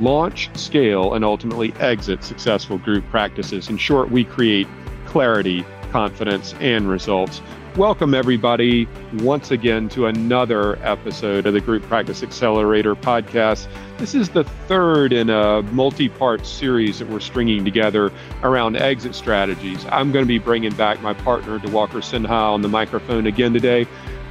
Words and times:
launch, 0.00 0.50
scale, 0.56 1.14
and 1.14 1.24
ultimately 1.24 1.72
exit 1.80 2.22
successful 2.22 2.78
group 2.78 3.08
practices. 3.10 3.68
In 3.68 3.76
short, 3.76 4.10
we 4.10 4.24
create 4.24 4.68
clarity, 5.06 5.64
confidence, 5.90 6.54
and 6.60 6.88
results. 6.88 7.40
Welcome, 7.76 8.12
everybody, 8.12 8.88
once 9.18 9.52
again 9.52 9.88
to 9.90 10.06
another 10.06 10.78
episode 10.84 11.46
of 11.46 11.54
the 11.54 11.60
Group 11.60 11.84
Practice 11.84 12.24
Accelerator 12.24 12.96
podcast. 12.96 13.68
This 13.98 14.16
is 14.16 14.30
the 14.30 14.42
third 14.42 15.12
in 15.12 15.30
a 15.30 15.62
multi 15.62 16.08
part 16.08 16.44
series 16.44 16.98
that 16.98 17.08
we're 17.08 17.20
stringing 17.20 17.64
together 17.64 18.10
around 18.42 18.76
exit 18.76 19.14
strategies. 19.14 19.84
I'm 19.90 20.10
going 20.10 20.24
to 20.24 20.28
be 20.28 20.38
bringing 20.38 20.74
back 20.74 21.00
my 21.02 21.14
partner, 21.14 21.60
Diwakar 21.60 22.02
Sinha, 22.02 22.28
on 22.30 22.62
the 22.62 22.68
microphone 22.68 23.26
again 23.28 23.52
today 23.52 23.86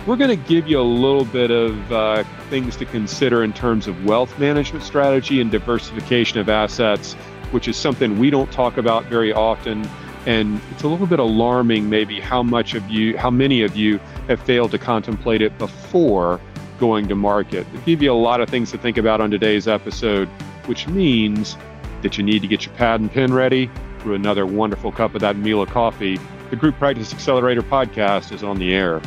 we're 0.07 0.15
going 0.15 0.29
to 0.29 0.47
give 0.47 0.69
you 0.69 0.79
a 0.79 0.81
little 0.81 1.25
bit 1.25 1.51
of 1.51 1.91
uh, 1.91 2.23
things 2.49 2.77
to 2.77 2.85
consider 2.85 3.43
in 3.43 3.51
terms 3.51 3.87
of 3.87 4.05
wealth 4.05 4.39
management 4.39 4.85
strategy 4.85 5.41
and 5.41 5.51
diversification 5.51 6.39
of 6.39 6.47
assets, 6.47 7.13
which 7.51 7.67
is 7.67 7.75
something 7.75 8.17
we 8.17 8.29
don't 8.29 8.49
talk 8.49 8.77
about 8.77 9.03
very 9.05 9.33
often. 9.33 9.85
And 10.25 10.61
it's 10.71 10.83
a 10.83 10.87
little 10.87 11.07
bit 11.07 11.19
alarming, 11.19 11.89
maybe, 11.89 12.21
how 12.21 12.41
much 12.41 12.73
of 12.73 12.89
you, 12.89 13.17
how 13.17 13.29
many 13.29 13.63
of 13.63 13.75
you 13.75 13.97
have 14.29 14.41
failed 14.41 14.71
to 14.71 14.77
contemplate 14.77 15.41
it 15.41 15.57
before 15.57 16.39
going 16.79 17.09
to 17.09 17.15
market. 17.15 17.67
We'll 17.73 17.81
give 17.81 18.01
you 18.01 18.11
a 18.11 18.13
lot 18.13 18.39
of 18.39 18.49
things 18.49 18.71
to 18.71 18.77
think 18.77 18.97
about 18.97 19.19
on 19.19 19.29
today's 19.29 19.67
episode, 19.67 20.29
which 20.67 20.87
means 20.87 21.57
that 22.01 22.17
you 22.17 22.23
need 22.23 22.41
to 22.43 22.47
get 22.47 22.65
your 22.65 22.73
pad 22.75 23.01
and 23.01 23.11
pen 23.11 23.33
ready 23.33 23.69
for 23.99 24.13
another 24.13 24.45
wonderful 24.45 24.93
cup 24.93 25.15
of 25.15 25.21
that 25.21 25.35
meal 25.35 25.61
of 25.61 25.69
coffee. 25.69 26.17
The 26.49 26.55
Group 26.55 26.77
Practice 26.77 27.13
Accelerator 27.13 27.61
podcast 27.61 28.31
is 28.31 28.41
on 28.41 28.57
the 28.57 28.73
air. 28.73 29.01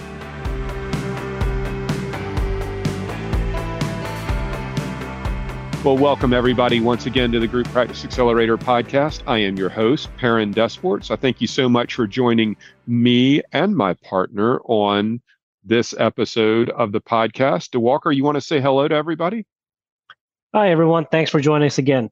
Well, 5.83 5.97
welcome 5.97 6.35
everybody 6.35 6.79
once 6.79 7.07
again 7.07 7.33
to 7.33 7.41
the 7.41 7.47
Group 7.47 7.67
Practice 7.69 8.05
Accelerator 8.05 8.59
podcast. 8.59 9.23
I 9.27 9.39
am 9.39 9.57
your 9.57 9.71
host, 9.71 10.15
Perrin 10.19 10.53
Desports. 10.53 11.11
I 11.11 11.17
thank 11.17 11.41
you 11.41 11.47
so 11.47 11.71
much 11.71 11.95
for 11.95 12.07
joining 12.07 12.59
me 12.87 13.41
and 13.53 13.75
my 13.75 13.95
partner 13.95 14.61
on 14.67 15.23
this 15.65 15.95
episode 15.99 16.69
of 16.69 16.93
the 16.93 17.01
podcast. 17.01 17.71
Diwakar, 17.71 18.15
you 18.15 18.25
want 18.25 18.35
to 18.35 18.43
say 18.43 18.61
hello 18.61 18.89
to 18.89 18.95
everybody? 18.95 19.47
Hi, 20.55 20.71
everyone. 20.71 21.07
Thanks 21.11 21.31
for 21.31 21.41
joining 21.41 21.67
us 21.67 21.79
again. 21.79 22.11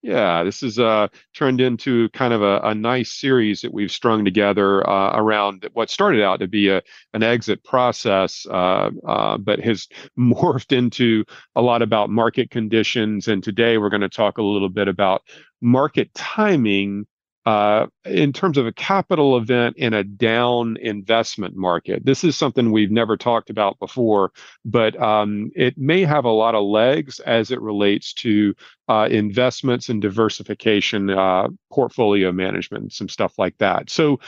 Yeah, 0.00 0.44
this 0.44 0.62
is 0.62 0.78
uh, 0.78 1.08
turned 1.34 1.60
into 1.60 2.08
kind 2.10 2.32
of 2.32 2.40
a, 2.40 2.60
a 2.60 2.74
nice 2.74 3.12
series 3.12 3.62
that 3.62 3.74
we've 3.74 3.90
strung 3.90 4.24
together 4.24 4.88
uh, 4.88 5.16
around 5.16 5.68
what 5.72 5.90
started 5.90 6.22
out 6.22 6.38
to 6.38 6.46
be 6.46 6.68
a 6.68 6.82
an 7.14 7.24
exit 7.24 7.64
process, 7.64 8.46
uh, 8.48 8.90
uh 9.06 9.38
but 9.38 9.58
has 9.58 9.88
morphed 10.18 10.76
into 10.76 11.24
a 11.56 11.62
lot 11.62 11.82
about 11.82 12.10
market 12.10 12.48
conditions. 12.50 13.26
And 13.26 13.42
today 13.42 13.76
we're 13.76 13.90
going 13.90 14.02
to 14.02 14.08
talk 14.08 14.38
a 14.38 14.42
little 14.42 14.68
bit 14.68 14.86
about 14.86 15.22
market 15.60 16.14
timing 16.14 17.06
uh, 17.46 17.86
in 18.04 18.32
terms 18.32 18.58
of 18.58 18.66
a 18.66 18.72
capital 18.72 19.36
event 19.36 19.76
in 19.78 19.94
a 19.94 20.04
down 20.04 20.76
investment 20.82 21.56
market. 21.56 22.04
This 22.04 22.22
is 22.22 22.36
something 22.36 22.72
we've 22.72 22.90
never 22.90 23.16
talked 23.16 23.48
about 23.48 23.78
before, 23.78 24.32
but 24.64 25.00
um, 25.00 25.50
it 25.54 25.78
may 25.78 26.04
have 26.04 26.24
a 26.24 26.30
lot 26.30 26.54
of 26.54 26.64
legs 26.64 27.20
as 27.20 27.50
it 27.50 27.60
relates 27.60 28.12
to 28.14 28.54
uh, 28.88 29.08
investments 29.10 29.88
and 29.88 30.02
diversification, 30.02 31.08
uh, 31.08 31.48
portfolio 31.72 32.32
management, 32.32 32.92
some 32.92 33.08
stuff 33.08 33.38
like 33.38 33.56
that. 33.58 33.88
So 33.88 34.20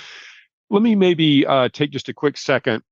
let 0.71 0.83
me 0.83 0.95
maybe 0.95 1.45
uh, 1.47 1.69
take 1.71 1.91
just 1.91 2.09
a 2.09 2.15
quick 2.15 2.39
second 2.39 2.83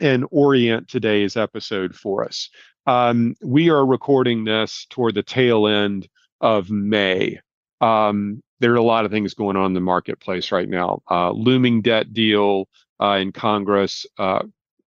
and 0.00 0.26
orient 0.30 0.88
today's 0.88 1.36
episode 1.36 1.94
for 1.94 2.24
us. 2.24 2.50
Um, 2.86 3.34
we 3.42 3.70
are 3.70 3.84
recording 3.84 4.44
this 4.44 4.86
toward 4.90 5.14
the 5.14 5.22
tail 5.22 5.66
end 5.66 6.08
of 6.40 6.70
May. 6.70 7.40
Um, 7.80 8.42
there 8.60 8.72
are 8.72 8.76
a 8.76 8.82
lot 8.82 9.04
of 9.04 9.10
things 9.10 9.34
going 9.34 9.56
on 9.56 9.66
in 9.66 9.74
the 9.74 9.80
marketplace 9.80 10.52
right 10.52 10.68
now. 10.68 11.02
Uh, 11.10 11.30
looming 11.30 11.82
debt 11.82 12.12
deal 12.12 12.68
uh, 13.00 13.18
in 13.20 13.32
Congress, 13.32 14.06
uh, 14.18 14.42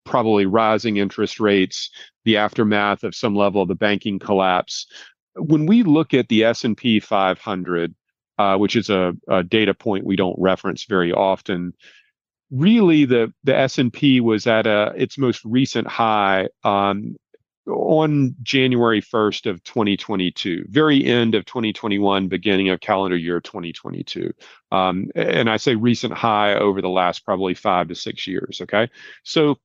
probably 0.06 0.46
rising 0.46 0.98
interest 0.98 1.40
rates, 1.40 1.90
the 2.24 2.38
aftermath 2.38 3.04
of 3.04 3.14
some 3.14 3.36
level 3.36 3.62
of 3.62 3.68
the 3.68 3.76
banking 3.76 4.20
collapse. 4.20 4.88
When 5.36 5.66
we 5.66 5.84
look 5.84 6.14
at 6.14 6.30
the 6.30 6.46
S&P 6.46 7.00
500, 7.00 7.94
uh, 8.38 8.58
which 8.58 8.76
is 8.76 8.90
a, 8.90 9.14
a, 9.28 9.44
data 9.44 9.74
point 9.74 10.06
we 10.06 10.16
don't 10.16 10.40
reference 10.40 10.86
very 10.86 11.12
often, 11.12 11.74
really 12.52 13.04
the 13.04 13.34
the 13.44 13.56
S&P 13.56 14.22
was 14.22 14.48
at 14.48 14.68
a 14.68 14.94
its 14.96 15.18
most 15.18 15.44
recent 15.44 15.88
high 15.88 16.48
um, 16.64 17.16
on 17.68 18.36
January 18.42 19.02
1st 19.02 19.50
of 19.50 19.64
2022, 19.64 20.66
very 20.70 21.04
end 21.04 21.36
of 21.36 21.46
2021, 21.46 22.28
beginning 22.28 22.70
of 22.70 22.80
calendar 22.80 23.18
year 23.18 23.40
2022. 23.40 24.34
Um, 24.72 25.10
and 25.16 25.50
I 25.50 25.58
say 25.58 25.76
recent 25.76 26.14
high 26.14 26.56
over 26.56 26.82
the 26.82 26.90
last 26.90 27.26
probably 27.26 27.54
five 27.54 27.88
to 27.90 27.96
six 27.96 28.28
years. 28.28 28.60
Okay. 28.62 28.90
So 29.24 29.58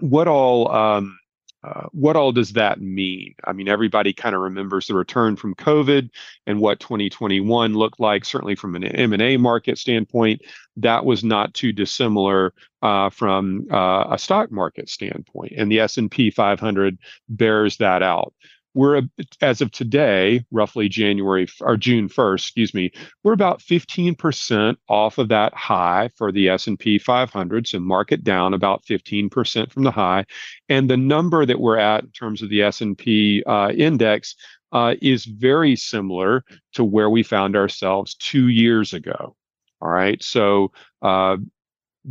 what 0.00 0.28
all 0.28 0.70
um, 0.70 1.18
uh, 1.64 1.86
what 1.92 2.16
all 2.16 2.32
does 2.32 2.52
that 2.54 2.80
mean? 2.80 3.34
I 3.44 3.52
mean, 3.52 3.68
everybody 3.68 4.12
kind 4.12 4.34
of 4.34 4.40
remembers 4.40 4.86
the 4.86 4.94
return 4.94 5.36
from 5.36 5.54
COVID 5.54 6.10
and 6.46 6.60
what 6.60 6.80
2021 6.80 7.74
looked 7.74 8.00
like. 8.00 8.24
Certainly, 8.24 8.56
from 8.56 8.74
an 8.74 8.84
M&A 8.84 9.36
market 9.36 9.78
standpoint, 9.78 10.42
that 10.76 11.04
was 11.04 11.22
not 11.22 11.54
too 11.54 11.72
dissimilar 11.72 12.52
uh, 12.82 13.10
from 13.10 13.66
uh, 13.70 14.06
a 14.10 14.18
stock 14.18 14.50
market 14.50 14.88
standpoint, 14.88 15.52
and 15.56 15.70
the 15.70 15.80
S&P 15.80 16.30
500 16.30 16.98
bears 17.28 17.76
that 17.76 18.02
out 18.02 18.34
we're 18.74 19.02
as 19.40 19.60
of 19.60 19.70
today 19.70 20.44
roughly 20.50 20.88
january 20.88 21.46
or 21.60 21.76
june 21.76 22.08
1st 22.08 22.40
excuse 22.40 22.74
me 22.74 22.90
we're 23.22 23.32
about 23.32 23.60
15% 23.60 24.76
off 24.88 25.18
of 25.18 25.28
that 25.28 25.54
high 25.54 26.10
for 26.16 26.32
the 26.32 26.48
s&p 26.48 26.98
500 26.98 27.66
so 27.66 27.78
market 27.78 28.24
down 28.24 28.54
about 28.54 28.84
15% 28.84 29.72
from 29.72 29.82
the 29.82 29.90
high. 29.90 30.24
And 30.68 30.88
the 30.88 30.96
number 30.96 31.44
that 31.46 31.60
we're 31.60 31.78
at 31.78 32.04
in 32.04 32.10
terms 32.10 32.42
of 32.42 32.48
the 32.48 32.62
s&p 32.62 33.42
uh, 33.46 33.72
index 33.76 34.34
uh, 34.72 34.94
is 35.02 35.24
very 35.24 35.76
similar 35.76 36.44
to 36.72 36.84
where 36.84 37.10
we 37.10 37.22
found 37.22 37.56
ourselves 37.56 38.14
two 38.14 38.48
years 38.48 38.94
ago. 38.94 39.36
All 39.80 39.90
right? 39.90 40.22
So 40.22 40.72
uh, 41.02 41.36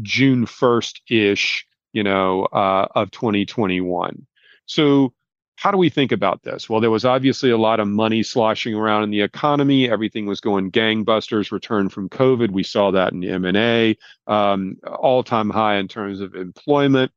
june 0.02 0.46
1st 0.46 1.02
ish 1.10 1.66
you 1.92 2.04
know 2.04 2.46
uh, 2.46 2.88
of 2.96 3.12
2021 3.12 4.26
so 4.66 5.14
how 5.62 5.70
do 5.70 5.78
we 5.78 5.90
think 5.90 6.12
about 6.12 6.42
this? 6.42 6.68
Well, 6.68 6.82
there 6.82 6.90
was 6.90 7.06
obviously 7.06 7.52
a 7.52 7.58
lot 7.58 7.80
of 7.80 7.88
money 7.88 8.24
sloshing 8.24 8.74
around 8.74 9.04
in 9.04 9.12
the 9.12 9.22
economy. 9.22 9.88
Everything 9.88 10.26
was 10.26 10.40
going 10.40 10.72
gangbusters. 10.72 11.52
Return 11.52 11.88
from 11.88 12.10
COVID, 12.10 12.50
we 12.50 12.64
saw 12.64 12.90
that 12.90 13.14
in 13.14 13.24
M 13.24 13.46
and 13.46 13.56
A, 13.56 13.96
um, 14.26 14.78
all-time 14.88 15.52
high 15.52 15.76
in 15.76 15.88
terms 15.88 16.20
of 16.20 16.34
employment, 16.34 17.12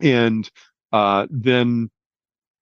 and 0.00 0.50
uh, 0.92 1.26
then 1.28 1.90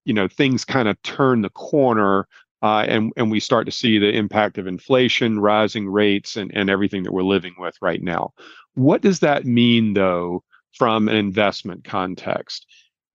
you 0.05 0.13
know 0.13 0.27
things 0.27 0.65
kind 0.65 0.89
of 0.89 1.01
turn 1.03 1.43
the 1.43 1.51
corner. 1.51 2.27
Uh, 2.61 2.85
and 2.89 3.13
and 3.17 3.31
we 3.31 3.39
start 3.39 3.67
to 3.67 3.73
see 3.73 4.01
the 4.01 4.11
impact 4.11 4.59
of 4.59 4.67
inflation, 4.67 5.39
rising 5.39 5.89
rates, 5.89 6.37
and, 6.37 6.51
and 6.53 6.69
everything 6.69 7.05
that 7.05 7.13
we're 7.13 7.23
living 7.23 7.55
with 7.59 7.77
right 7.81 8.03
now. 8.03 8.33
What 8.75 9.03
does 9.03 9.21
that 9.21 9.45
mean, 9.45 9.95
though, 9.95 10.43
from 10.73 11.09
an 11.09 11.15
investment 11.15 11.85
context? 11.85 12.67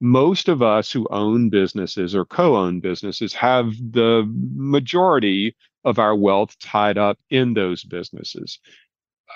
Most 0.01 0.49
of 0.49 0.63
us 0.63 0.91
who 0.91 1.07
own 1.11 1.49
businesses 1.49 2.15
or 2.15 2.25
co-own 2.25 2.79
businesses 2.79 3.33
have 3.33 3.73
the 3.91 4.27
majority 4.55 5.55
of 5.85 5.99
our 5.99 6.15
wealth 6.15 6.57
tied 6.59 6.97
up 6.97 7.19
in 7.29 7.53
those 7.53 7.83
businesses. 7.83 8.59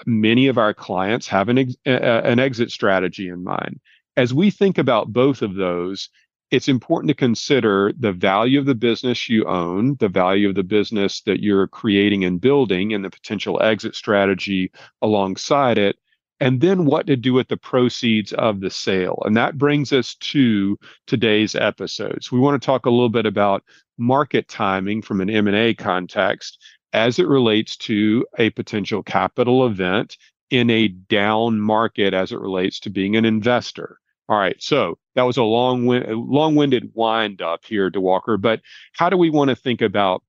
Many 0.06 0.48
of 0.48 0.58
our 0.58 0.74
clients 0.74 1.28
have 1.28 1.50
an, 1.50 1.60
ex- 1.60 1.76
an 1.86 2.40
exit 2.40 2.72
strategy 2.72 3.30
in 3.30 3.44
mind. 3.44 3.80
As 4.18 4.34
we 4.34 4.50
think 4.50 4.78
about 4.80 5.14
both 5.14 5.44
of 5.44 5.54
those, 5.54 6.10
it's 6.50 6.68
important 6.68 7.10
to 7.10 7.16
consider 7.16 7.94
the 8.00 8.12
value 8.12 8.60
of 8.60 8.66
the 8.66 8.76
business 8.76 9.30
you 9.30 9.46
own, 9.46 9.96
the 10.00 10.10
value 10.10 10.50
of 10.50 10.56
the 10.56 10.64
business 10.64 11.22
that 11.22 11.42
you're 11.42 11.68
creating 11.68 12.24
and 12.24 12.42
building, 12.42 12.94
and 12.94 13.06
the 13.06 13.10
potential 13.10 13.62
exit 13.62 13.96
strategy 13.96 14.72
alongside 15.02 15.78
it, 15.78 15.98
and 16.40 16.62
then 16.62 16.86
what 16.86 17.08
to 17.08 17.16
do 17.16 17.34
with 17.34 17.48
the 17.48 17.58
proceeds 17.58 18.34
of 18.34 18.60
the 18.60 18.70
sale. 18.70 19.22
And 19.26 19.38
that 19.38 19.58
brings 19.58 19.94
us 19.94 20.16
to 20.16 20.78
today's 21.08 21.56
episodes. 21.56 22.32
We 22.32 22.40
want 22.40 22.62
to 22.62 22.66
talk 22.66 22.86
a 22.86 22.90
little 22.90 23.10
bit 23.10 23.26
about 23.26 23.64
market 23.98 24.48
timing 24.48 25.02
from 25.02 25.22
an 25.22 25.30
M&A 25.30 25.74
context 25.74 26.62
as 26.94 27.20
it 27.20 27.28
relates 27.28 27.78
to 27.78 28.26
a 28.38 28.50
potential 28.52 29.04
capital 29.04 29.66
event 29.66 30.18
in 30.50 30.70
a 30.70 30.88
down 30.88 31.60
market 31.60 32.14
as 32.14 32.32
it 32.32 32.40
relates 32.40 32.80
to 32.82 32.90
being 32.90 33.16
an 33.16 33.26
investor. 33.26 34.00
All 34.28 34.38
right, 34.38 34.62
so 34.62 34.98
that 35.14 35.24
was 35.24 35.38
a 35.38 35.44
long, 35.44 35.86
long-winded 35.86 36.92
wind 36.94 37.42
up 37.42 37.64
here, 37.66 37.92
Diwakar. 37.92 38.42
But 38.42 38.62
how 38.94 39.10
do 39.10 39.18
we 39.18 39.30
want 39.30 39.50
to 39.50 39.56
think 39.56 39.82
about 39.82 40.24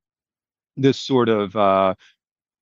this 0.77 0.99
sort 0.99 1.29
of 1.29 1.57
uh, 1.57 1.95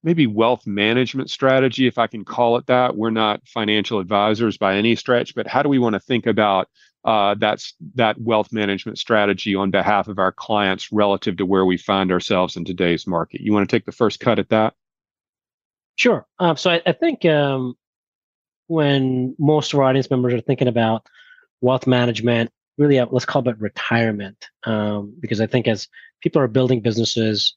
maybe 0.04 0.26
wealth 0.26 0.66
management 0.66 1.30
strategy, 1.30 1.86
if 1.86 1.98
I 1.98 2.06
can 2.06 2.24
call 2.24 2.58
it 2.58 2.66
that? 2.66 2.96
We're 2.96 3.10
not 3.10 3.40
financial 3.48 3.98
advisors 3.98 4.58
by 4.58 4.76
any 4.76 4.94
stretch, 4.94 5.34
but 5.34 5.48
how 5.48 5.62
do 5.62 5.68
we 5.70 5.78
want 5.78 5.94
to 5.94 6.00
think 6.00 6.26
about 6.26 6.68
uh, 7.04 7.34
that's 7.38 7.74
that 7.96 8.20
wealth 8.20 8.52
management 8.52 8.98
strategy 8.98 9.54
on 9.54 9.70
behalf 9.70 10.08
of 10.08 10.18
our 10.18 10.30
clients 10.30 10.92
relative 10.92 11.38
to 11.38 11.46
where 11.46 11.64
we 11.64 11.76
find 11.76 12.12
ourselves 12.12 12.56
in 12.56 12.64
today's 12.64 13.06
market? 13.06 13.40
You 13.40 13.52
want 13.52 13.68
to 13.68 13.74
take 13.74 13.86
the 13.86 13.92
first 13.92 14.20
cut 14.20 14.38
at 14.38 14.50
that? 14.50 14.74
Sure. 15.96 16.26
Um, 16.38 16.56
so 16.56 16.70
I, 16.70 16.82
I 16.86 16.92
think 16.92 17.24
um, 17.24 17.74
when 18.66 19.34
most 19.38 19.72
of 19.72 19.80
our 19.80 19.86
audience 19.86 20.10
members 20.10 20.34
are 20.34 20.40
thinking 20.40 20.68
about 20.68 21.06
wealth 21.60 21.86
management, 21.86 22.50
really, 22.76 22.98
uh, 22.98 23.06
let's 23.10 23.24
call 23.24 23.48
it 23.48 23.58
retirement, 23.58 24.50
um, 24.64 25.14
because 25.18 25.40
I 25.40 25.46
think 25.46 25.66
as 25.66 25.88
people 26.22 26.42
are 26.42 26.48
building 26.48 26.80
businesses 26.80 27.54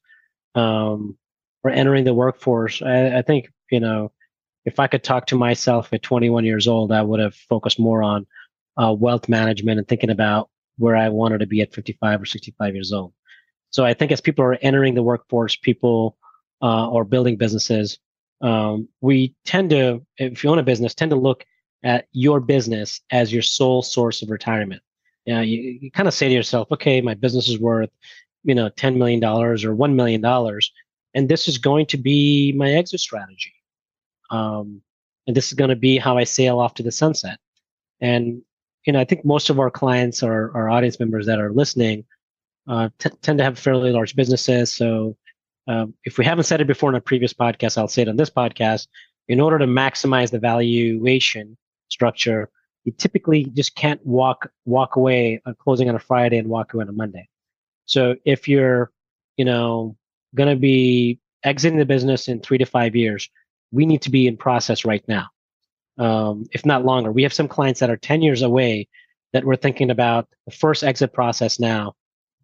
um, 0.56 1.18
or 1.68 1.72
entering 1.72 2.04
the 2.04 2.14
workforce, 2.14 2.82
I, 2.82 3.18
I 3.18 3.22
think 3.22 3.50
you 3.72 3.80
know, 3.80 4.12
if 4.66 4.80
I 4.80 4.88
could 4.88 5.04
talk 5.04 5.28
to 5.28 5.36
myself 5.36 5.94
at 5.94 6.04
21 6.04 6.46
years 6.46 6.68
old, 6.68 6.92
I 6.92 7.02
would 7.02 7.20
have 7.20 7.36
focused 7.36 7.80
more 7.80 8.04
on 8.04 8.26
uh, 8.78 8.94
wealth 8.94 9.30
management 9.30 9.80
and 9.80 9.88
thinking 9.88 10.10
about 10.10 10.50
where 10.78 10.96
I 10.96 11.10
wanted 11.10 11.40
to 11.40 11.48
be 11.48 11.62
at 11.62 11.74
55 11.74 12.22
or 12.22 12.26
65 12.26 12.76
years 12.76 12.94
old. 12.94 13.14
So 13.70 13.84
I 13.84 13.94
think 13.94 14.12
as 14.12 14.22
people 14.22 14.46
are 14.46 14.58
entering 14.62 14.94
the 14.94 15.04
workforce, 15.04 15.56
people 15.56 16.18
uh, 16.62 17.04
building 17.04 17.38
businesses, 17.38 18.00
um, 18.42 18.88
we 19.02 19.36
tend 19.46 19.72
to, 19.72 20.06
if 20.18 20.44
you 20.44 20.50
own 20.50 20.60
a 20.60 20.64
business, 20.64 20.94
tend 20.94 21.12
to 21.12 21.18
look 21.18 21.46
at 21.84 22.08
your 22.12 22.40
business 22.40 23.02
as 23.12 23.34
your 23.34 23.42
sole 23.42 23.82
source 23.82 24.22
of 24.22 24.30
retirement. 24.30 24.82
Yeah, 25.26 25.42
you, 25.42 25.80
you 25.82 25.92
kind 25.92 26.08
of 26.08 26.14
say 26.14 26.30
to 26.30 26.34
yourself, 26.34 26.72
okay, 26.72 27.02
my 27.02 27.14
business 27.14 27.50
is 27.50 27.60
worth, 27.60 27.90
you 28.44 28.56
know, 28.56 28.70
$10 28.70 28.96
million 28.96 29.24
or 29.24 29.56
$1 29.56 29.94
million, 29.94 30.24
and 31.18 31.28
this 31.28 31.48
is 31.48 31.58
going 31.58 31.88
to 31.88 31.98
be 31.98 32.54
my 32.56 32.70
exit 32.74 33.00
strategy. 33.00 33.56
Um, 34.30 34.84
and 35.26 35.36
this 35.36 35.48
is 35.48 35.54
going 35.54 35.72
to 35.72 35.76
be 35.76 35.98
how 35.98 36.16
I 36.16 36.26
sail 36.26 36.60
off 36.60 36.76
to 36.76 36.84
the 36.84 36.92
sunset. 36.92 37.40
And, 38.00 38.44
you 38.86 38.94
know, 38.94 39.00
I 39.00 39.04
think 39.04 39.26
most 39.26 39.50
of 39.50 39.60
our 39.60 39.72
clients 39.72 40.22
or 40.22 40.56
our 40.56 40.70
audience 40.70 41.00
members 41.00 41.26
that 41.26 41.40
are 41.40 41.52
listening 41.52 42.06
uh, 42.70 42.90
t- 43.00 43.10
tend 43.24 43.40
to 43.40 43.44
have 43.44 43.58
fairly 43.58 43.92
large 43.92 44.16
businesses. 44.16 44.72
So 44.72 45.18
um, 45.68 45.96
if 46.04 46.20
we 46.20 46.24
haven't 46.24 46.44
said 46.44 46.62
it 46.62 46.68
before 46.68 46.92
in 46.92 46.96
a 46.96 47.02
previous 47.02 47.34
podcast, 47.34 47.80
I'll 47.80 47.88
say 47.88 48.04
it 48.04 48.10
on 48.10 48.18
this 48.18 48.30
podcast. 48.30 48.88
In 49.28 49.42
order 49.42 49.58
to 49.58 49.66
maximize 49.66 50.30
the 50.30 50.40
valuation 50.40 51.58
structure, 51.90 52.52
you 52.84 52.92
typically 52.92 53.46
just 53.46 53.74
can't 53.76 54.06
walk 54.06 54.52
walk 54.66 54.98
away 54.98 55.42
on 55.48 55.56
closing 55.56 55.90
on 55.90 55.96
a 55.96 56.00
Friday 56.00 56.38
and 56.38 56.48
walk 56.48 56.76
away 56.76 56.84
on 56.84 56.90
a 56.90 56.94
Monday. 56.94 57.28
So 57.86 58.16
if 58.24 58.48
you're, 58.48 58.92
you 59.36 59.46
know, 59.46 59.97
going 60.36 60.50
to 60.50 60.60
be 60.60 61.20
exiting 61.44 61.80
the 61.80 61.86
business 61.86 62.28
in 62.28 62.42
three 62.42 62.58
to 62.58 62.66
five 62.66 62.96
years, 62.96 63.30
we 63.72 63.86
need 63.86 64.02
to 64.04 64.12
be 64.12 64.28
in 64.28 64.38
process 64.38 64.86
right 64.86 65.04
now, 65.08 65.28
um, 65.98 66.46
if 66.52 66.66
not 66.66 66.86
longer. 66.86 67.12
We 67.12 67.24
have 67.24 67.34
some 67.34 67.48
clients 67.48 67.80
that 67.80 67.90
are 67.90 67.98
10 67.98 68.22
years 68.22 68.42
away 68.42 68.88
that 69.34 69.44
we're 69.44 69.56
thinking 69.56 69.90
about 69.90 70.28
the 70.46 70.52
first 70.52 70.84
exit 70.84 71.14
process 71.14 71.60
now 71.60 71.96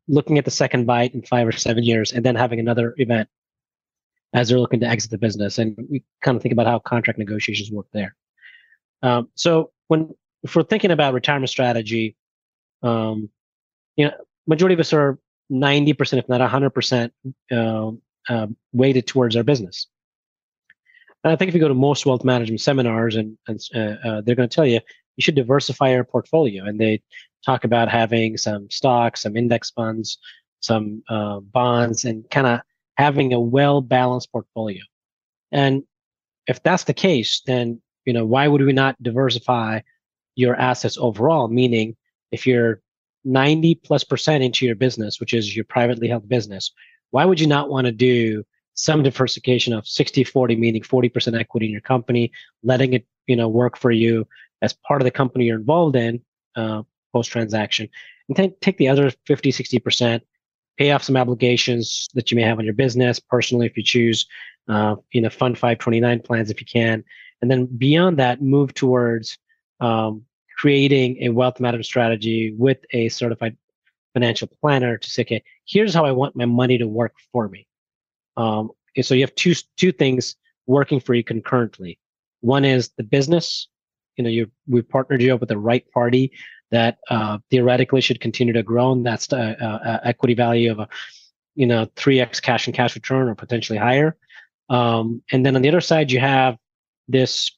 looking 0.07 0.37
at 0.37 0.45
the 0.45 0.51
second 0.51 0.85
bite 0.85 1.13
in 1.13 1.21
five 1.21 1.47
or 1.47 1.51
seven 1.51 1.83
years 1.83 2.11
and 2.11 2.25
then 2.25 2.35
having 2.35 2.59
another 2.59 2.93
event 2.97 3.29
as 4.33 4.49
they're 4.49 4.59
looking 4.59 4.79
to 4.81 4.87
exit 4.87 5.11
the 5.11 5.17
business. 5.17 5.59
And 5.59 5.77
we 5.89 6.03
kind 6.21 6.35
of 6.35 6.41
think 6.41 6.51
about 6.51 6.67
how 6.67 6.79
contract 6.79 7.19
negotiations 7.19 7.71
work 7.71 7.87
there. 7.93 8.15
Um, 9.01 9.29
so 9.35 9.71
when 9.87 10.13
if 10.43 10.55
we're 10.55 10.63
thinking 10.63 10.91
about 10.91 11.13
retirement 11.13 11.49
strategy, 11.49 12.15
um, 12.81 13.29
you 13.95 14.05
know, 14.05 14.11
majority 14.45 14.73
of 14.73 14.79
us 14.79 14.91
are 14.91 15.19
90%, 15.53 16.17
if 16.17 16.27
not 16.27 16.41
100%, 16.41 17.11
uh, 17.51 17.91
uh, 18.29 18.47
weighted 18.71 19.07
towards 19.07 19.35
our 19.35 19.43
business. 19.43 19.87
And 21.23 21.31
I 21.31 21.35
think 21.35 21.49
if 21.49 21.55
you 21.55 21.61
go 21.61 21.67
to 21.67 21.73
most 21.73 22.05
wealth 22.05 22.23
management 22.23 22.61
seminars, 22.61 23.15
and, 23.15 23.37
and 23.47 23.59
uh, 23.75 24.07
uh 24.07 24.21
they're 24.21 24.35
going 24.35 24.49
to 24.49 24.53
tell 24.53 24.65
you 24.65 24.81
you 25.15 25.21
should 25.21 25.35
diversify 25.35 25.91
your 25.91 26.03
portfolio, 26.03 26.65
and 26.65 26.79
they 26.79 27.01
talk 27.45 27.63
about 27.63 27.89
having 27.89 28.37
some 28.37 28.69
stocks, 28.69 29.21
some 29.21 29.37
index 29.37 29.69
funds, 29.69 30.17
some 30.61 31.03
uh, 31.09 31.39
bonds, 31.39 32.05
and 32.05 32.29
kind 32.29 32.47
of 32.47 32.59
having 32.97 33.33
a 33.33 33.39
well 33.39 33.81
balanced 33.81 34.31
portfolio. 34.31 34.81
And 35.51 35.83
if 36.47 36.61
that's 36.63 36.85
the 36.85 36.93
case, 36.93 37.41
then 37.45 37.81
you 38.05 38.13
know 38.13 38.25
why 38.25 38.47
would 38.47 38.61
we 38.61 38.73
not 38.73 39.01
diversify 39.01 39.81
your 40.35 40.55
assets 40.55 40.97
overall? 40.97 41.47
Meaning, 41.47 41.95
if 42.31 42.47
you're 42.47 42.81
90 43.25 43.75
plus 43.75 44.03
percent 44.03 44.43
into 44.43 44.65
your 44.65 44.75
business, 44.75 45.19
which 45.19 45.33
is 45.33 45.55
your 45.55 45.65
privately 45.65 46.07
held 46.07 46.27
business, 46.27 46.71
why 47.11 47.25
would 47.25 47.39
you 47.39 47.47
not 47.47 47.69
want 47.69 47.85
to 47.85 47.91
do 47.91 48.43
some 48.73 49.03
diversification 49.03 49.73
of 49.73 49.87
60 49.87 50.23
40 50.23 50.55
meaning 50.55 50.81
40% 50.81 51.39
equity 51.39 51.67
in 51.67 51.71
your 51.71 51.81
company 51.81 52.31
letting 52.63 52.93
it 52.93 53.05
you 53.27 53.35
know 53.35 53.47
work 53.47 53.77
for 53.77 53.91
you 53.91 54.27
as 54.61 54.73
part 54.73 55.01
of 55.01 55.05
the 55.05 55.11
company 55.11 55.45
you're 55.45 55.59
involved 55.59 55.95
in 55.95 56.21
uh, 56.55 56.81
post 57.13 57.31
transaction 57.31 57.87
and 58.27 58.37
then 58.37 58.53
take 58.61 58.77
the 58.77 58.87
other 58.87 59.11
50 59.27 59.51
60% 59.51 60.21
pay 60.77 60.91
off 60.91 61.03
some 61.03 61.17
obligations 61.17 62.09
that 62.15 62.31
you 62.31 62.35
may 62.35 62.41
have 62.41 62.57
on 62.57 62.65
your 62.65 62.73
business 62.73 63.19
personally 63.19 63.67
if 63.67 63.77
you 63.77 63.83
choose 63.83 64.25
uh, 64.67 64.95
you 65.11 65.21
know 65.21 65.29
fund 65.29 65.55
529 65.55 66.21
plans 66.21 66.49
if 66.49 66.59
you 66.59 66.65
can 66.65 67.03
and 67.41 67.51
then 67.51 67.65
beyond 67.65 68.17
that 68.17 68.41
move 68.41 68.73
towards 68.73 69.37
um, 69.81 70.23
creating 70.57 71.17
a 71.21 71.29
wealth 71.29 71.59
management 71.59 71.85
strategy 71.85 72.53
with 72.57 72.77
a 72.91 73.09
certified 73.09 73.57
financial 74.13 74.47
planner 74.61 74.97
to 74.97 75.09
say 75.09 75.23
okay 75.23 75.43
here's 75.65 75.93
how 75.93 76.05
i 76.05 76.11
want 76.11 76.35
my 76.35 76.45
money 76.45 76.77
to 76.77 76.87
work 76.87 77.13
for 77.31 77.49
me. 77.49 77.67
Um, 78.37 78.71
so 79.01 79.13
you 79.13 79.21
have 79.21 79.35
two 79.35 79.55
two 79.77 79.91
things 79.91 80.35
working 80.67 80.99
for 80.99 81.13
you 81.13 81.23
concurrently. 81.23 81.99
One 82.41 82.65
is 82.65 82.89
the 82.97 83.03
business. 83.03 83.67
You 84.17 84.23
know 84.23 84.29
you 84.29 84.51
we've 84.67 84.87
partnered 84.87 85.21
you 85.21 85.33
up 85.33 85.39
with 85.39 85.49
the 85.49 85.57
right 85.57 85.89
party 85.91 86.31
that 86.71 86.97
uh, 87.09 87.37
theoretically 87.49 88.01
should 88.01 88.19
continue 88.19 88.53
to 88.53 88.63
grow, 88.63 88.91
and 88.91 89.05
that's 89.05 89.27
the 89.27 89.37
uh, 89.63 89.77
uh, 89.77 89.99
equity 90.03 90.33
value 90.33 90.71
of 90.71 90.79
a 90.79 90.87
you 91.55 91.65
know 91.65 91.85
3x 91.95 92.41
cash 92.41 92.67
and 92.67 92.75
cash 92.75 92.95
return 92.95 93.29
or 93.29 93.35
potentially 93.35 93.77
higher. 93.77 94.15
Um, 94.69 95.21
and 95.31 95.45
then 95.45 95.55
on 95.55 95.61
the 95.61 95.69
other 95.69 95.81
side, 95.81 96.11
you 96.11 96.19
have 96.19 96.57
this 97.07 97.51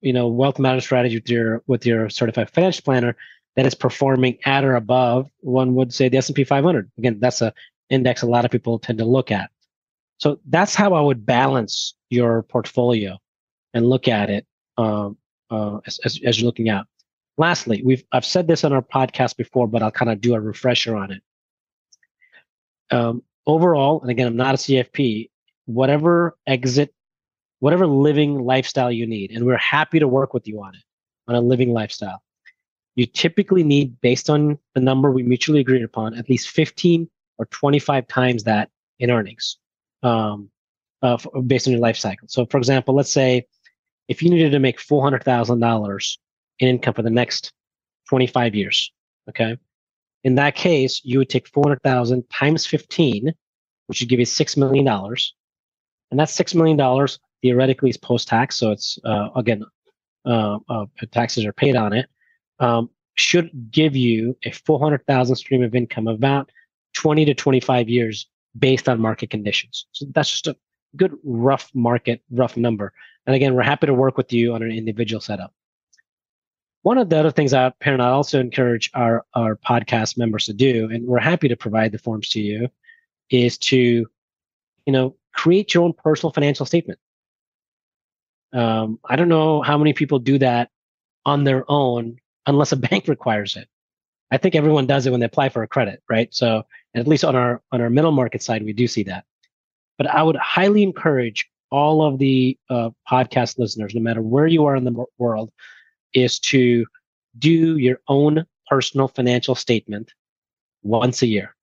you 0.00 0.12
know 0.12 0.28
wealth 0.28 0.58
management 0.58 0.84
strategy 0.84 1.16
with 1.16 1.28
your 1.28 1.62
with 1.66 1.86
your 1.86 2.08
certified 2.08 2.50
financial 2.50 2.82
planner 2.82 3.16
that 3.56 3.66
is 3.66 3.74
performing 3.74 4.38
at 4.44 4.64
or 4.64 4.76
above 4.76 5.28
one 5.40 5.74
would 5.74 5.92
say 5.92 6.08
the 6.08 6.16
S&P 6.18 6.44
500. 6.44 6.90
Again, 6.96 7.18
that's 7.18 7.42
a 7.42 7.52
index 7.90 8.22
a 8.22 8.26
lot 8.26 8.44
of 8.44 8.50
people 8.50 8.78
tend 8.78 8.98
to 8.98 9.04
look 9.04 9.32
at. 9.32 9.50
So 10.18 10.38
that's 10.48 10.74
how 10.74 10.94
I 10.94 11.00
would 11.00 11.26
balance 11.26 11.94
your 12.10 12.42
portfolio 12.44 13.18
and 13.74 13.88
look 13.88 14.08
at 14.08 14.30
it 14.30 14.46
um, 14.76 15.16
uh, 15.50 15.78
as, 15.86 15.98
as, 16.04 16.20
as, 16.24 16.38
you're 16.38 16.46
looking 16.46 16.68
out. 16.68 16.86
Lastly, 17.36 17.82
we've 17.84 18.04
I've 18.12 18.24
said 18.24 18.46
this 18.46 18.64
on 18.64 18.72
our 18.72 18.82
podcast 18.82 19.36
before, 19.36 19.66
but 19.66 19.82
I'll 19.82 19.90
kind 19.90 20.10
of 20.10 20.20
do 20.20 20.34
a 20.34 20.40
refresher 20.40 20.96
on 20.96 21.12
it. 21.12 21.22
Um, 22.90 23.22
overall, 23.46 24.00
and 24.02 24.10
again, 24.10 24.26
I'm 24.26 24.36
not 24.36 24.54
a 24.54 24.58
CFP. 24.58 25.30
Whatever 25.66 26.36
exit, 26.46 26.94
whatever 27.60 27.86
living 27.86 28.44
lifestyle 28.44 28.90
you 28.90 29.06
need, 29.06 29.30
and 29.32 29.44
we're 29.44 29.56
happy 29.56 29.98
to 29.98 30.08
work 30.08 30.34
with 30.34 30.46
you 30.46 30.62
on 30.62 30.74
it 30.74 30.82
on 31.26 31.34
a 31.34 31.40
living 31.40 31.72
lifestyle. 31.72 32.22
You 32.96 33.06
typically 33.06 33.62
need, 33.62 34.00
based 34.00 34.30
on 34.30 34.58
the 34.74 34.80
number 34.80 35.10
we 35.10 35.22
mutually 35.22 35.60
agreed 35.60 35.84
upon, 35.84 36.14
at 36.14 36.28
least 36.28 36.48
15 36.48 37.08
or 37.36 37.46
25 37.46 38.08
times 38.08 38.44
that 38.44 38.70
in 38.98 39.10
earnings, 39.10 39.58
um, 40.02 40.50
uh, 41.02 41.16
based 41.46 41.68
on 41.68 41.72
your 41.72 41.80
life 41.80 41.96
cycle. 41.96 42.26
So, 42.28 42.46
for 42.46 42.58
example, 42.58 42.94
let's 42.94 43.12
say 43.12 43.46
if 44.08 44.22
you 44.22 44.30
needed 44.30 44.50
to 44.50 44.58
make 44.58 44.80
four 44.80 45.02
hundred 45.02 45.22
thousand 45.22 45.60
dollars 45.60 46.18
in 46.58 46.68
income 46.68 46.94
for 46.94 47.02
the 47.02 47.10
next 47.10 47.52
25 48.08 48.54
years. 48.54 48.92
Okay. 49.28 49.56
In 50.24 50.34
that 50.36 50.54
case, 50.54 51.00
you 51.04 51.18
would 51.18 51.28
take 51.28 51.48
400,000 51.48 52.28
times 52.30 52.66
15, 52.66 53.32
which 53.86 54.00
would 54.00 54.08
give 54.08 54.18
you 54.18 54.26
$6 54.26 54.56
million. 54.56 54.86
And 54.88 56.18
that 56.18 56.28
$6 56.28 56.54
million 56.54 57.08
theoretically 57.42 57.90
is 57.90 57.96
post 57.96 58.28
tax. 58.28 58.56
So 58.56 58.72
it's, 58.72 58.98
uh, 59.04 59.28
again, 59.36 59.64
uh, 60.26 60.58
uh, 60.68 60.86
taxes 61.10 61.44
are 61.44 61.52
paid 61.52 61.76
on 61.76 61.92
it. 61.92 62.08
Um, 62.60 62.90
should 63.14 63.50
give 63.70 63.96
you 63.96 64.36
a 64.44 64.52
400,000 64.52 65.36
stream 65.36 65.62
of 65.62 65.74
income 65.74 66.06
about 66.06 66.50
20 66.94 67.24
to 67.24 67.34
25 67.34 67.88
years 67.88 68.26
based 68.58 68.88
on 68.88 69.00
market 69.00 69.30
conditions. 69.30 69.86
So 69.92 70.06
that's 70.14 70.30
just 70.30 70.46
a 70.46 70.56
good 70.96 71.14
rough 71.24 71.70
market, 71.74 72.22
rough 72.30 72.56
number. 72.56 72.92
And 73.26 73.34
again, 73.34 73.54
we're 73.54 73.62
happy 73.62 73.86
to 73.86 73.94
work 73.94 74.16
with 74.16 74.32
you 74.32 74.54
on 74.54 74.62
an 74.62 74.70
individual 74.70 75.20
setup. 75.20 75.52
One 76.82 76.96
of 76.96 77.10
the 77.10 77.18
other 77.18 77.30
things 77.30 77.52
I, 77.52 77.70
Perrin, 77.80 78.00
I 78.00 78.10
also 78.10 78.40
encourage 78.40 78.90
our, 78.94 79.26
our 79.34 79.56
podcast 79.56 80.16
members 80.16 80.46
to 80.46 80.52
do, 80.52 80.88
and 80.90 81.06
we're 81.06 81.18
happy 81.18 81.48
to 81.48 81.56
provide 81.56 81.92
the 81.92 81.98
forms 81.98 82.30
to 82.30 82.40
you, 82.40 82.68
is 83.30 83.58
to, 83.58 84.06
you 84.86 84.92
know, 84.92 85.16
create 85.34 85.74
your 85.74 85.84
own 85.84 85.92
personal 85.92 86.32
financial 86.32 86.64
statement. 86.64 86.98
Um, 88.52 88.98
I 89.04 89.16
don't 89.16 89.28
know 89.28 89.62
how 89.62 89.76
many 89.78 89.92
people 89.92 90.18
do 90.18 90.38
that 90.38 90.70
on 91.24 91.44
their 91.44 91.64
own 91.68 92.16
unless 92.46 92.72
a 92.72 92.76
bank 92.88 93.08
requires 93.08 93.56
it. 93.56 93.68
I 94.30 94.36
think 94.36 94.54
everyone 94.54 94.86
does 94.86 95.06
it 95.06 95.10
when 95.10 95.20
they 95.20 95.26
apply 95.26 95.48
for 95.48 95.62
a 95.62 95.68
credit, 95.68 96.02
right? 96.08 96.28
So 96.34 96.64
at 96.94 97.08
least 97.08 97.24
on 97.24 97.34
our 97.34 97.62
on 97.72 97.80
our 97.80 97.90
middle 97.90 98.12
market 98.12 98.42
side, 98.42 98.64
we 98.64 98.72
do 98.72 98.86
see 98.86 99.02
that. 99.04 99.24
But 99.96 100.06
I 100.06 100.22
would 100.22 100.36
highly 100.36 100.82
encourage 100.82 101.48
all 101.70 102.02
of 102.02 102.18
the 102.18 102.58
uh, 102.70 102.90
podcast 103.10 103.58
listeners, 103.58 103.94
no 103.94 104.00
matter 104.00 104.22
where 104.22 104.46
you 104.46 104.64
are 104.66 104.76
in 104.76 104.84
the 104.84 105.04
world, 105.18 105.50
is 106.14 106.38
to 106.38 106.86
do 107.38 107.76
your 107.76 108.00
own 108.08 108.44
personal 108.68 109.08
financial 109.08 109.54
statement 109.54 110.12
once 110.82 111.22
a 111.22 111.26
year. 111.26 111.54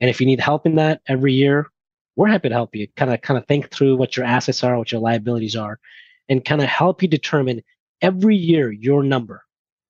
And 0.00 0.10
if 0.10 0.20
you 0.20 0.26
need 0.26 0.40
help 0.40 0.66
in 0.66 0.76
that 0.76 1.00
every 1.06 1.32
year, 1.32 1.68
we're 2.16 2.28
happy 2.28 2.48
to 2.48 2.54
help 2.54 2.74
you. 2.74 2.88
Kind 2.96 3.12
of 3.12 3.20
kind 3.22 3.38
of 3.38 3.46
think 3.46 3.70
through 3.70 3.96
what 3.96 4.16
your 4.16 4.26
assets 4.26 4.62
are, 4.62 4.78
what 4.78 4.92
your 4.92 5.00
liabilities 5.00 5.56
are, 5.56 5.78
and 6.28 6.44
kind 6.44 6.62
of 6.62 6.68
help 6.68 7.02
you 7.02 7.08
determine 7.08 7.62
every 8.00 8.36
year 8.36 8.72
your 8.72 9.02
number, 9.02 9.44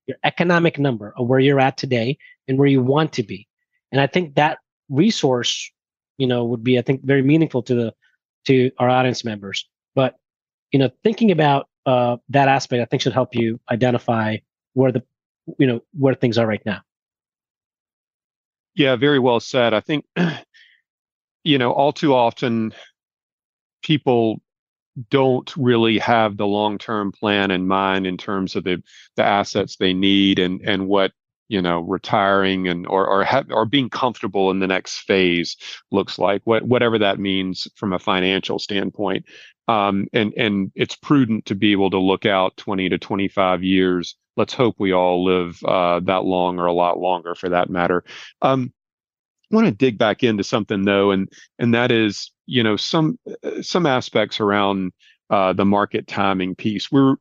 your 0.06 0.16
economic 0.24 0.78
number 0.78 1.14
of 1.16 1.26
where 1.26 1.40
you're 1.40 1.60
at 1.60 1.76
today 1.76 2.18
and 2.48 2.58
where 2.58 2.68
you 2.68 2.82
want 2.82 3.12
to 3.14 3.22
be. 3.22 3.46
And 3.92 4.00
I 4.00 4.06
think 4.06 4.34
that 4.34 4.58
resource, 4.88 5.70
you 6.18 6.26
know, 6.26 6.44
would 6.44 6.64
be 6.64 6.78
I 6.78 6.82
think 6.82 7.04
very 7.04 7.22
meaningful 7.22 7.62
to 7.64 7.74
the 7.74 7.94
to 8.46 8.70
our 8.78 8.88
audience 8.88 9.24
members. 9.24 9.68
But 9.94 10.16
you 10.72 10.78
know, 10.78 10.90
thinking 11.02 11.30
about 11.30 11.68
uh, 11.86 12.16
that 12.30 12.48
aspect, 12.48 12.82
I 12.82 12.84
think 12.86 13.02
should 13.02 13.12
help 13.12 13.34
you 13.34 13.60
identify 13.70 14.38
where 14.72 14.92
the 14.92 15.02
you 15.58 15.66
know 15.66 15.80
where 15.92 16.14
things 16.14 16.38
are 16.38 16.46
right 16.46 16.64
now. 16.64 16.80
Yeah, 18.74 18.96
very 18.96 19.18
well 19.18 19.40
said. 19.40 19.74
I 19.74 19.80
think 19.80 20.04
you 21.44 21.58
know 21.58 21.72
all 21.72 21.92
too 21.92 22.14
often 22.14 22.74
people 23.82 24.40
don't 25.10 25.54
really 25.56 25.98
have 25.98 26.36
the 26.36 26.46
long-term 26.46 27.12
plan 27.12 27.50
in 27.50 27.66
mind 27.66 28.06
in 28.06 28.16
terms 28.16 28.56
of 28.56 28.64
the 28.64 28.82
the 29.16 29.24
assets 29.24 29.76
they 29.76 29.92
need 29.92 30.38
and 30.38 30.60
and 30.62 30.88
what 30.88 31.12
you 31.48 31.60
know 31.60 31.80
retiring 31.80 32.68
and 32.68 32.86
or 32.86 33.06
or 33.06 33.26
or 33.50 33.64
being 33.66 33.90
comfortable 33.90 34.50
in 34.50 34.60
the 34.60 34.66
next 34.66 34.98
phase 35.00 35.56
looks 35.90 36.18
like 36.18 36.42
what 36.44 36.62
whatever 36.62 36.98
that 36.98 37.18
means 37.18 37.68
from 37.76 37.92
a 37.92 37.98
financial 37.98 38.58
standpoint. 38.58 39.24
Um, 39.66 40.08
and 40.12 40.34
and 40.36 40.72
it's 40.74 40.96
prudent 40.96 41.46
to 41.46 41.54
be 41.54 41.72
able 41.72 41.90
to 41.90 41.98
look 41.98 42.26
out 42.26 42.56
20 42.58 42.90
to 42.90 42.98
25 42.98 43.62
years. 43.62 44.16
Let's 44.36 44.52
hope 44.52 44.76
we 44.78 44.92
all 44.92 45.24
live 45.24 45.62
uh, 45.64 46.00
that 46.00 46.24
long 46.24 46.58
or 46.58 46.66
a 46.66 46.72
lot 46.72 46.98
longer 46.98 47.34
for 47.34 47.48
that 47.50 47.70
matter. 47.70 48.04
Um, 48.42 48.72
I 49.52 49.54
want 49.54 49.66
to 49.66 49.72
dig 49.72 49.98
back 49.98 50.22
into 50.22 50.44
something 50.44 50.84
though 50.84 51.10
and 51.10 51.30
and 51.58 51.74
that 51.74 51.90
is 51.92 52.32
you 52.46 52.62
know 52.62 52.76
some 52.76 53.18
some 53.62 53.86
aspects 53.86 54.40
around 54.40 54.92
uh, 55.30 55.52
the 55.52 55.64
market 55.64 56.06
timing 56.06 56.54
piece. 56.54 56.90
We're 56.90 57.16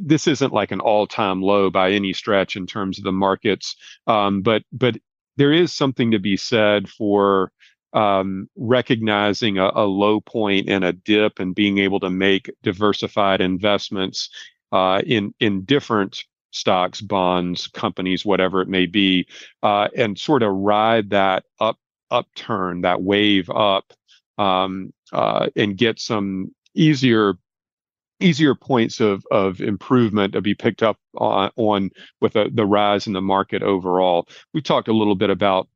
this 0.00 0.26
isn't 0.26 0.52
like 0.52 0.70
an 0.70 0.80
all-time 0.80 1.40
low 1.40 1.70
by 1.70 1.92
any 1.92 2.12
stretch 2.12 2.56
in 2.56 2.66
terms 2.66 2.98
of 2.98 3.04
the 3.04 3.12
markets, 3.12 3.76
um, 4.06 4.42
but 4.42 4.62
but 4.72 4.96
there 5.36 5.52
is 5.52 5.72
something 5.72 6.10
to 6.10 6.18
be 6.18 6.36
said 6.36 6.88
for 6.88 7.52
um, 7.94 8.48
recognizing 8.56 9.58
a, 9.58 9.70
a, 9.74 9.84
low 9.84 10.20
point 10.20 10.68
and 10.68 10.84
a 10.84 10.92
dip 10.92 11.38
and 11.38 11.54
being 11.54 11.78
able 11.78 12.00
to 12.00 12.10
make 12.10 12.50
diversified 12.62 13.40
investments 13.40 14.30
uh, 14.72 15.02
in 15.06 15.34
in 15.40 15.64
different 15.64 16.24
stocks, 16.52 17.00
bonds, 17.00 17.66
companies, 17.66 18.24
whatever 18.24 18.62
it 18.62 18.68
may 18.68 18.86
be, 18.86 19.26
uh, 19.62 19.88
and 19.96 20.18
sort 20.18 20.42
of 20.42 20.54
ride 20.54 21.10
that 21.10 21.44
up 21.60 21.78
upturn, 22.10 22.82
that 22.82 23.02
wave 23.02 23.50
up, 23.50 23.92
um, 24.38 24.92
uh, 25.12 25.48
and 25.56 25.76
get 25.76 25.98
some 25.98 26.54
easier 26.74 27.34
easier 28.20 28.54
points 28.54 29.00
of 29.00 29.24
of 29.30 29.60
improvement 29.60 30.32
to 30.32 30.40
be 30.40 30.54
picked 30.54 30.82
up 30.82 30.98
on, 31.16 31.50
on 31.56 31.90
with 32.20 32.36
a, 32.36 32.48
the 32.52 32.66
rise 32.66 33.06
in 33.06 33.12
the 33.12 33.20
market 33.20 33.62
overall. 33.62 34.28
We 34.54 34.62
talked 34.62 34.88
a 34.88 34.94
little 34.94 35.16
bit 35.16 35.30
about 35.30 35.68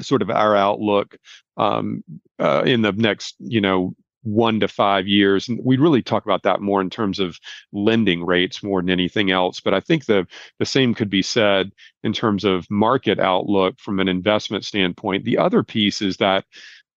sort 0.00 0.22
of 0.22 0.30
our 0.30 0.54
outlook 0.54 1.16
um, 1.56 2.04
uh, 2.38 2.62
in 2.66 2.82
the 2.82 2.92
next, 2.92 3.34
you 3.38 3.60
know, 3.60 3.94
one 4.26 4.60
to 4.60 4.68
five 4.68 5.06
years, 5.06 5.48
and 5.48 5.60
we 5.62 5.76
really 5.76 6.02
talk 6.02 6.24
about 6.24 6.42
that 6.42 6.60
more 6.60 6.80
in 6.80 6.90
terms 6.90 7.18
of 7.18 7.38
lending 7.72 8.24
rates 8.24 8.62
more 8.62 8.82
than 8.82 8.90
anything 8.90 9.30
else. 9.30 9.60
But 9.60 9.74
I 9.74 9.80
think 9.80 10.06
the 10.06 10.26
the 10.58 10.66
same 10.66 10.94
could 10.94 11.10
be 11.10 11.22
said 11.22 11.70
in 12.02 12.12
terms 12.12 12.44
of 12.44 12.70
market 12.70 13.18
outlook 13.18 13.78
from 13.78 14.00
an 14.00 14.08
investment 14.08 14.64
standpoint. 14.64 15.24
The 15.24 15.38
other 15.38 15.62
piece 15.62 16.02
is 16.02 16.16
that 16.18 16.44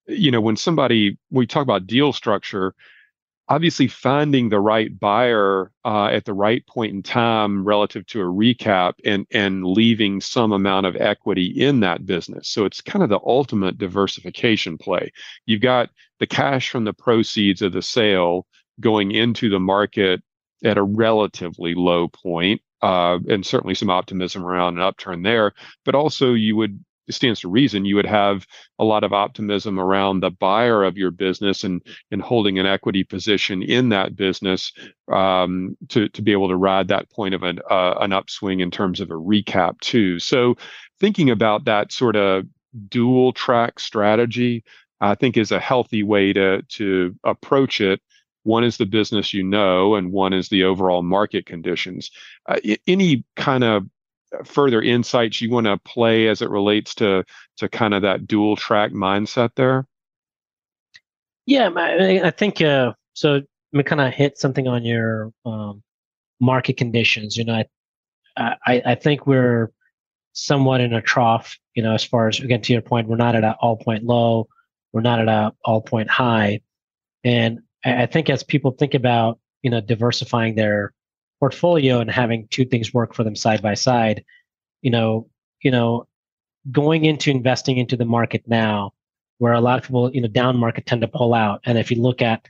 you 0.08 0.32
know 0.32 0.42
when 0.42 0.58
somebody 0.58 1.18
we 1.30 1.46
talk 1.46 1.64
about 1.64 1.88
deal 1.88 2.12
structure 2.14 2.74
obviously 3.50 3.88
finding 3.88 4.50
the 4.50 4.60
right 4.60 4.98
buyer 5.00 5.72
uh, 5.84 6.06
at 6.06 6.26
the 6.26 6.34
right 6.34 6.66
point 6.68 6.94
in 6.94 7.02
time 7.02 7.66
relative 7.66 8.06
to 8.06 8.22
a 8.22 8.26
recap 8.26 8.94
and 9.04 9.26
and 9.32 9.66
leaving 9.66 10.22
some 10.22 10.52
amount 10.52 10.86
of 10.86 10.96
equity 10.96 11.48
in 11.48 11.80
that 11.80 12.06
business. 12.06 12.48
So 12.48 12.66
it's 12.66 12.82
kind 12.82 13.04
of 13.04 13.10
the 13.10 13.20
ultimate 13.26 13.78
diversification 13.78 14.78
play. 14.78 15.12
You've 15.46 15.62
got 15.62 15.90
the 16.20 16.28
cash 16.28 16.70
from 16.70 16.84
the 16.84 16.94
proceeds 16.94 17.62
of 17.62 17.74
the 17.74 17.82
sale 17.82 18.46
going 18.80 19.12
into 19.12 19.50
the 19.50 19.60
market 19.60 20.22
at 20.64 20.78
a 20.78 20.84
relatively 20.84 21.74
low 21.74 22.08
point 22.08 22.62
uh, 22.82 23.18
and 23.28 23.46
certainly 23.46 23.76
some 23.76 23.90
optimism 23.90 24.46
around 24.46 24.78
an 24.78 24.84
upturn 24.84 25.22
there 25.24 25.54
but 25.86 25.96
also 25.96 26.34
you 26.34 26.56
would 26.56 26.84
it 27.10 27.16
stands 27.16 27.42
to 27.42 27.50
reason 27.50 27.86
you 27.86 27.96
would 27.96 28.06
have 28.06 28.46
a 28.78 28.84
lot 28.84 29.04
of 29.04 29.12
optimism 29.12 29.80
around 29.80 30.20
the 30.20 30.30
buyer 30.30 30.84
of 30.84 30.98
your 30.98 31.12
business 31.12 31.64
and 31.64 31.82
and 32.12 32.22
holding 32.22 32.60
an 32.60 32.66
equity 32.66 33.04
position 33.04 33.64
in 33.64 33.90
that 33.90 34.16
business 34.16 34.72
um, 35.12 35.76
to 35.90 36.08
to 36.10 36.22
be 36.22 36.32
able 36.32 36.48
to 36.48 36.56
ride 36.56 36.88
that 36.88 37.10
point 37.10 37.34
of 37.34 37.44
an 37.44 37.60
uh, 37.70 37.96
an 38.00 38.14
upswing 38.14 38.62
in 38.62 38.72
terms 38.72 39.02
of 39.02 39.10
a 39.10 39.16
recap 39.16 39.80
too. 39.82 40.20
So 40.20 40.56
thinking 41.00 41.30
about 41.30 41.66
that 41.66 41.92
sort 41.92 42.16
of 42.16 42.46
dual 42.88 43.34
track 43.34 43.80
strategy, 43.80 44.64
I 45.02 45.16
think 45.16 45.36
is 45.36 45.52
a 45.52 45.60
healthy 45.60 46.04
way 46.04 46.32
to 46.34 46.62
to 46.62 47.16
approach 47.24 47.82
it. 47.82 48.00
One 48.44 48.64
is 48.64 48.78
the 48.78 48.86
business 48.86 49.34
you 49.34 49.44
know, 49.44 49.96
and 49.96 50.14
one 50.14 50.32
is 50.32 50.50
the 50.50 50.64
overall 50.64 51.02
market 51.02 51.46
conditions. 51.46 52.10
Uh, 52.46 52.60
any 52.88 53.26
kind 53.36 53.64
of 53.64 53.88
further 54.44 54.82
insights 54.82 55.42
you 55.42 55.50
want 55.50 55.66
to 55.66 55.78
play 55.80 56.28
as 56.28 56.42
it 56.42 56.50
relates 56.50 56.96
to 56.96 57.24
to 57.58 57.70
kind 57.70 57.94
of 57.94 58.02
that 58.04 58.28
dual 58.28 58.56
track 58.56 58.92
mindset 58.92 59.52
there? 59.56 59.88
Yeah, 61.46 61.72
I, 61.76 62.32
think 62.32 62.62
uh, 62.62 62.94
so. 63.14 63.42
We 63.72 63.84
kind 63.84 64.02
of 64.02 64.14
hit 64.14 64.38
something 64.38 64.68
on 64.68 64.84
your 64.84 65.32
um, 65.46 65.84
market 66.40 66.78
conditions. 66.78 67.38
You 67.38 67.46
know, 67.46 67.64
I, 68.38 68.56
I 68.66 68.82
I 68.86 68.96
think 68.96 69.26
we're 69.26 69.72
somewhat 70.34 70.82
in 70.82 70.94
a 70.94 71.02
trough. 71.02 71.58
You 71.74 71.84
know, 71.84 71.94
as 71.94 72.04
far 72.04 72.28
as 72.28 72.40
again 72.40 72.62
to 72.62 72.74
your 72.74 72.82
point, 72.82 73.08
we're 73.08 73.16
not 73.16 73.36
at 73.36 73.44
an 73.44 73.56
all 73.62 73.78
point 73.78 74.04
low, 74.04 74.48
we're 74.94 75.02
not 75.02 75.20
at 75.20 75.28
an 75.28 75.52
all 75.66 75.82
point 75.82 76.10
high, 76.10 76.62
and 77.24 77.60
I 77.84 78.06
think 78.06 78.30
as 78.30 78.44
people 78.44 78.72
think 78.72 78.94
about 78.94 79.40
you 79.64 79.72
know 79.72 79.82
diversifying 79.82 80.56
their 80.56 80.94
portfolio 81.40 82.00
and 82.00 82.12
having 82.12 82.48
two 82.50 82.66
things 82.66 82.94
work 82.94 83.14
for 83.14 83.24
them 83.24 83.36
side 83.36 83.62
by 83.62 83.74
side, 83.74 84.24
you 84.82 84.92
know, 84.92 85.28
you 85.62 85.72
know, 85.72 86.08
going 86.72 87.06
into 87.06 87.32
investing 87.32 87.78
into 87.78 87.96
the 87.96 88.06
market 88.06 88.44
now, 88.48 88.94
where 89.38 89.54
a 89.54 89.62
lot 89.62 89.78
of 89.80 89.86
people, 89.86 90.14
you 90.14 90.22
know, 90.22 90.28
down 90.28 90.58
market 90.58 90.86
tend 90.86 91.02
to 91.02 91.08
pull 91.08 91.34
out. 91.34 91.62
And 91.66 91.78
if 91.78 91.92
you 91.92 92.02
look 92.02 92.22
at 92.22 92.48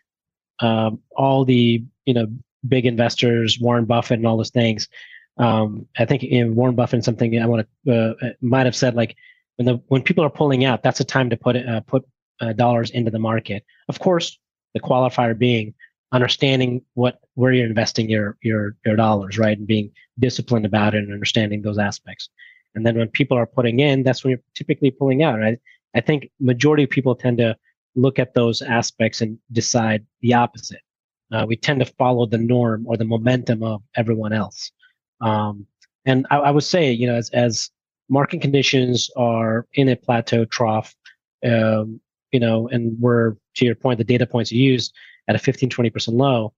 um, 0.59 0.99
all 1.15 1.45
the, 1.45 1.83
you 2.05 2.13
know, 2.13 2.27
big 2.67 2.85
investors, 2.85 3.59
Warren 3.59 3.85
Buffett 3.85 4.19
and 4.19 4.27
all 4.27 4.37
those 4.37 4.49
things, 4.49 4.89
um, 5.37 5.87
I 5.97 6.05
think 6.05 6.23
you 6.23 6.45
know, 6.45 6.51
Warren 6.51 6.75
Buffett 6.75 7.03
something 7.03 7.39
I 7.41 7.45
want 7.45 7.67
to 7.85 7.93
uh, 7.93 8.13
uh, 8.21 8.29
might 8.41 8.65
have 8.65 8.75
said 8.75 8.95
like 8.95 9.15
when 9.55 9.65
the 9.65 9.81
when 9.87 10.01
people 10.03 10.23
are 10.23 10.29
pulling 10.29 10.65
out, 10.65 10.83
that's 10.83 10.99
a 10.99 11.05
time 11.05 11.29
to 11.29 11.37
put 11.37 11.55
uh, 11.55 11.81
put 11.81 12.05
uh, 12.41 12.53
dollars 12.53 12.89
into 12.91 13.09
the 13.09 13.19
market. 13.19 13.63
Of 13.87 13.99
course, 13.99 14.37
the 14.73 14.81
qualifier 14.81 15.37
being 15.37 15.73
understanding 16.11 16.81
what 16.93 17.19
where 17.35 17.51
you're 17.53 17.67
investing 17.67 18.09
your 18.09 18.37
your 18.41 18.75
your 18.85 18.95
dollars, 18.95 19.37
right, 19.37 19.57
and 19.57 19.67
being 19.67 19.91
disciplined 20.19 20.65
about 20.65 20.95
it 20.95 21.03
and 21.03 21.13
understanding 21.13 21.61
those 21.61 21.77
aspects. 21.77 22.29
And 22.75 22.85
then 22.85 22.97
when 22.97 23.09
people 23.09 23.37
are 23.37 23.45
putting 23.45 23.79
in, 23.79 24.03
that's 24.03 24.23
when 24.23 24.31
you're 24.31 24.41
typically 24.53 24.91
pulling 24.91 25.23
out, 25.23 25.39
right? 25.39 25.59
I 25.95 26.01
think 26.01 26.29
majority 26.39 26.83
of 26.83 26.89
people 26.89 27.15
tend 27.15 27.39
to 27.39 27.55
look 27.95 28.19
at 28.19 28.33
those 28.33 28.61
aspects 28.61 29.21
and 29.21 29.37
decide 29.51 30.05
the 30.21 30.33
opposite. 30.33 30.81
Uh, 31.31 31.45
we 31.47 31.55
tend 31.55 31.79
to 31.79 31.85
follow 31.85 32.25
the 32.25 32.37
norm 32.37 32.85
or 32.87 32.97
the 32.97 33.05
momentum 33.05 33.63
of 33.63 33.81
everyone 33.95 34.33
else. 34.33 34.71
Um, 35.21 35.65
and 36.05 36.25
I, 36.31 36.37
I, 36.37 36.51
would 36.51 36.63
say, 36.63 36.91
you 36.91 37.07
know, 37.07 37.15
as, 37.15 37.29
as 37.31 37.69
market 38.07 38.41
conditions 38.41 39.09
are 39.15 39.67
in 39.73 39.89
a 39.89 39.95
plateau 39.95 40.45
trough, 40.45 40.95
um, 41.45 41.99
you 42.31 42.39
know, 42.39 42.67
and 42.69 42.97
we're 42.99 43.35
to 43.55 43.65
your 43.65 43.75
point, 43.75 43.97
the 43.97 44.03
data 44.03 44.25
points 44.25 44.51
you 44.51 44.63
used, 44.63 44.93
at 45.27 45.35
a 45.35 45.39
15, 45.39 45.69
20% 45.69 46.13
low, 46.13 46.53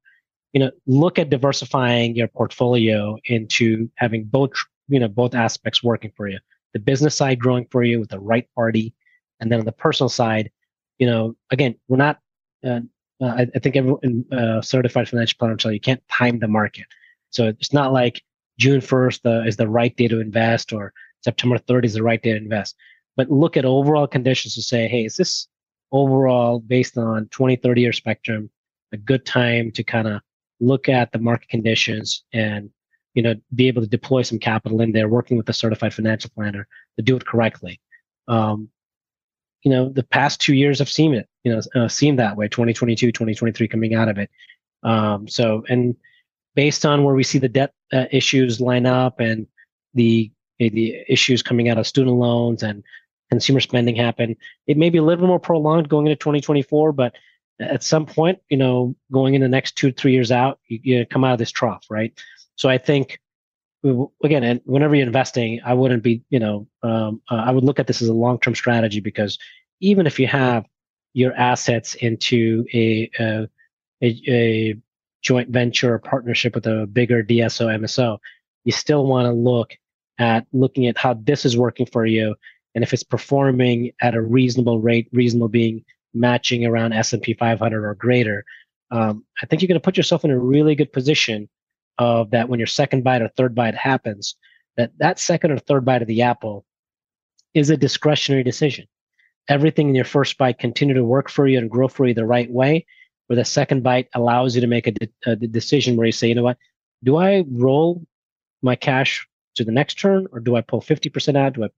you 0.54 0.60
know, 0.60 0.72
look 0.86 1.20
at 1.20 1.30
diversifying 1.30 2.16
your 2.16 2.28
portfolio 2.28 3.18
into 3.26 3.90
having 3.96 4.24
both, 4.24 4.52
you 4.88 5.00
know, 5.00 5.08
both 5.08 5.36
aspects 5.36 5.84
working 5.84 6.12
for 6.16 6.28
you. 6.28 6.40
The 6.74 6.80
business 6.80 7.16
side 7.16 7.40
growing 7.40 7.68
for 7.70 7.84
you 7.84 8.00
with 8.00 8.10
the 8.10 8.20
right 8.20 8.48
party. 8.56 8.94
And 9.40 9.52
then 9.52 9.60
on 9.60 9.66
the 9.66 9.72
personal 9.72 10.10
side, 10.10 10.52
you 11.00 11.08
know, 11.08 11.36
again, 11.52 11.76
we're 11.88 11.98
not 11.98 12.20
uh, 12.66 12.82
I, 13.22 13.48
I, 13.56 13.60
think 13.60 13.76
everyone 13.76 14.26
uh, 14.32 14.62
certified 14.62 15.10
financial 15.10 15.38
planner 15.38 15.56
tell 15.56 15.72
you 15.72 15.80
can't 15.80 16.06
time 16.08 16.40
the 16.40 16.48
market. 16.48 16.86
So 17.30 17.48
it's 17.48 17.74
not 17.74 17.94
like 17.94 18.22
June 18.58 18.82
1st 18.82 19.26
uh, 19.26 19.48
is 19.48 19.58
the 19.58 19.70
right 19.70 19.96
day 19.96 20.08
to 20.08 20.20
invest 20.20 20.74
or 20.74 20.94
September 21.22 21.58
30th 21.58 21.86
is 21.86 21.94
the 21.94 22.04
right 22.04 22.22
day 22.22 22.32
to 22.32 22.38
invest. 22.38 22.76
But 23.16 23.30
look 23.30 23.58
at 23.58 23.66
overall 23.66 24.08
conditions 24.08 24.56
to 24.56 24.62
say, 24.62 24.88
hey, 24.88 25.06
is 25.06 25.16
this 25.16 25.48
overall 25.92 26.60
based 26.60 26.98
on 26.98 27.28
20, 27.28 27.58
30 27.58 27.82
year 27.82 27.94
spectrum 27.94 28.50
a 28.94 28.98
good 28.98 29.26
time 29.26 29.72
to 29.72 29.84
kind 29.84 30.08
of 30.08 30.22
look 30.60 30.90
at 30.90 31.12
the 31.12 31.20
market 31.20 31.50
conditions 31.50 32.24
and 32.34 32.70
you 33.14 33.22
know 33.24 33.36
be 33.56 33.68
able 33.68 33.82
to 33.82 33.88
deploy 33.88 34.22
some 34.22 34.40
capital 34.40 34.82
in 34.82 34.92
there 34.92 35.08
working 35.08 35.38
with 35.38 35.50
a 35.50 35.54
certified 35.54 35.94
financial 35.94 36.30
planner 36.34 36.68
to 36.98 37.04
do 37.04 37.16
it 37.16 37.26
correctly. 37.26 37.80
Um, 38.28 38.70
you 39.64 39.72
know 39.72 39.90
the 39.90 40.04
past 40.04 40.42
two 40.42 40.56
years 40.56 40.80
have 40.80 40.90
seen 40.90 41.14
it 41.14 41.28
you 41.44 41.54
know 41.54 41.62
uh, 41.76 41.88
seen 41.88 42.16
that 42.18 42.38
way 42.38 42.48
2022 42.48 43.08
2023 43.12 43.68
coming 43.68 43.96
out 43.96 44.10
of 44.10 44.18
it. 44.18 44.30
Um, 44.84 45.28
so 45.28 45.64
and 45.70 45.96
based 46.56 46.86
on 46.86 47.04
where 47.04 47.16
we 47.16 47.24
see 47.24 47.40
the 47.40 47.50
debt 47.50 47.74
uh, 47.94 48.06
issues 48.12 48.60
line 48.62 48.86
up 48.86 49.20
and 49.20 49.48
the 49.94 50.32
the 50.60 51.04
issues 51.08 51.42
coming 51.42 51.70
out 51.70 51.80
of 51.80 51.88
student 51.88 52.18
loans 52.18 52.62
and 52.62 52.84
consumer 53.32 53.60
spending 53.60 53.96
happen. 53.96 54.36
It 54.68 54.78
may 54.78 54.90
be 54.90 54.98
a 55.00 55.04
little 55.04 55.28
more 55.28 55.40
prolonged 55.40 55.90
going 55.90 56.08
into 56.08 56.18
2024 56.18 56.92
but 56.92 57.16
at 57.60 57.84
some 57.84 58.06
point 58.06 58.40
you 58.50 58.58
know 58.58 58.96
going 59.12 59.36
in 59.36 59.42
the 59.42 59.48
next 59.48 59.76
two 59.76 59.92
three 59.92 60.14
years 60.14 60.32
out 60.32 60.60
you, 60.68 60.80
you 60.82 61.06
come 61.06 61.24
out 61.24 61.34
of 61.34 61.40
this 61.40 61.52
trough 61.52 61.86
right? 61.90 62.14
So 62.56 62.70
i 62.70 62.78
think 62.78 63.20
again, 64.24 64.44
and 64.44 64.62
whenever 64.66 64.96
you're 64.96 65.08
investing, 65.08 65.60
I 65.66 65.74
wouldn't 65.74 66.04
be, 66.04 66.24
you 66.30 66.40
know, 66.40 66.68
um, 66.84 67.22
uh, 67.30 67.36
I 67.36 67.52
would 67.52 67.64
look 67.64 67.80
at 67.80 67.88
this 67.88 68.02
as 68.02 68.10
a 68.10 68.14
long-term 68.14 68.56
strategy 68.56 69.00
because 69.00 69.38
even 69.80 70.06
if 70.06 70.20
you 70.20 70.28
have 70.28 70.66
your 71.14 71.34
assets 71.34 71.96
into 71.96 72.66
a 72.74 73.10
a, 73.20 73.48
a, 74.02 74.22
a 74.28 74.78
joint 75.22 75.50
venture 75.50 75.94
or 75.94 76.00
partnership 76.00 76.56
with 76.56 76.68
a 76.68 76.88
bigger 76.88 77.24
DSO 77.24 77.68
MSO, 77.80 78.18
you 78.64 78.72
still 78.72 79.06
want 79.06 79.26
to 79.26 79.32
look 79.32 79.76
at 80.18 80.46
looking 80.54 80.88
at 80.88 80.98
how 80.98 81.14
this 81.14 81.46
is 81.46 81.58
working 81.58 81.86
for 81.86 82.06
you 82.06 82.36
and 82.76 82.84
if 82.84 82.94
it's 82.94 83.04
performing 83.04 83.92
at 84.02 84.16
a 84.16 84.22
reasonable 84.22 84.80
rate, 84.80 85.08
reasonable 85.12 85.50
being 85.50 85.84
matching 86.14 86.66
around 86.66 86.94
S&P 86.94 87.34
500 87.34 87.86
or 87.86 87.96
greater. 87.96 88.46
Um, 88.92 89.24
I 89.42 89.46
think 89.46 89.62
you're 89.62 89.68
going 89.68 89.80
to 89.80 89.84
put 89.84 89.98
yourself 89.98 90.26
in 90.26 90.32
a 90.32 90.40
really 90.40 90.76
good 90.76 90.92
position 90.92 91.50
of 91.98 92.32
that 92.32 92.50
when 92.50 92.60
your 92.60 92.68
second 92.68 93.04
bite 93.04 93.22
or 93.22 93.30
third 93.30 93.56
bite 93.56 93.76
happens, 93.76 94.36
that 94.78 94.92
that 94.98 95.20
second 95.20 95.52
or 95.52 95.58
third 95.58 95.86
bite 95.86 96.02
of 96.02 96.08
the 96.08 96.22
apple 96.22 96.66
is 97.54 97.70
a 97.70 97.78
discretionary 97.78 98.44
decision. 98.44 98.88
Everything 99.48 99.90
in 99.90 99.96
your 99.96 100.06
first 100.06 100.38
bite 100.38 100.60
continue 100.60 100.94
to 100.94 101.04
work 101.04 101.30
for 101.30 101.48
you 101.48 101.58
and 101.58 101.70
grow 101.70 101.88
for 101.88 102.08
you 102.08 102.14
the 102.14 102.26
right 102.26 102.50
way, 102.50 102.86
where 103.28 103.38
the 103.38 103.46
second 103.46 103.84
bite 103.84 104.08
allows 104.14 104.56
you 104.56 104.62
to 104.62 104.68
make 104.68 104.88
a, 104.88 104.92
de- 104.92 105.10
a 105.26 105.36
decision 105.36 105.96
where 105.96 106.06
you 106.06 106.12
say, 106.12 106.28
you 106.28 106.36
know 106.36 106.44
what, 106.44 106.58
do 107.04 107.18
I 107.18 107.44
roll 107.50 108.06
my 108.62 108.76
cash 108.76 109.28
to 109.56 109.64
the 109.64 109.72
next 109.72 109.96
turn 109.96 110.28
or 110.32 110.40
do 110.40 110.56
I 110.56 110.62
pull 110.62 110.82
50% 110.82 111.36
out? 111.36 111.54
Do 111.54 111.66
I 111.66 111.70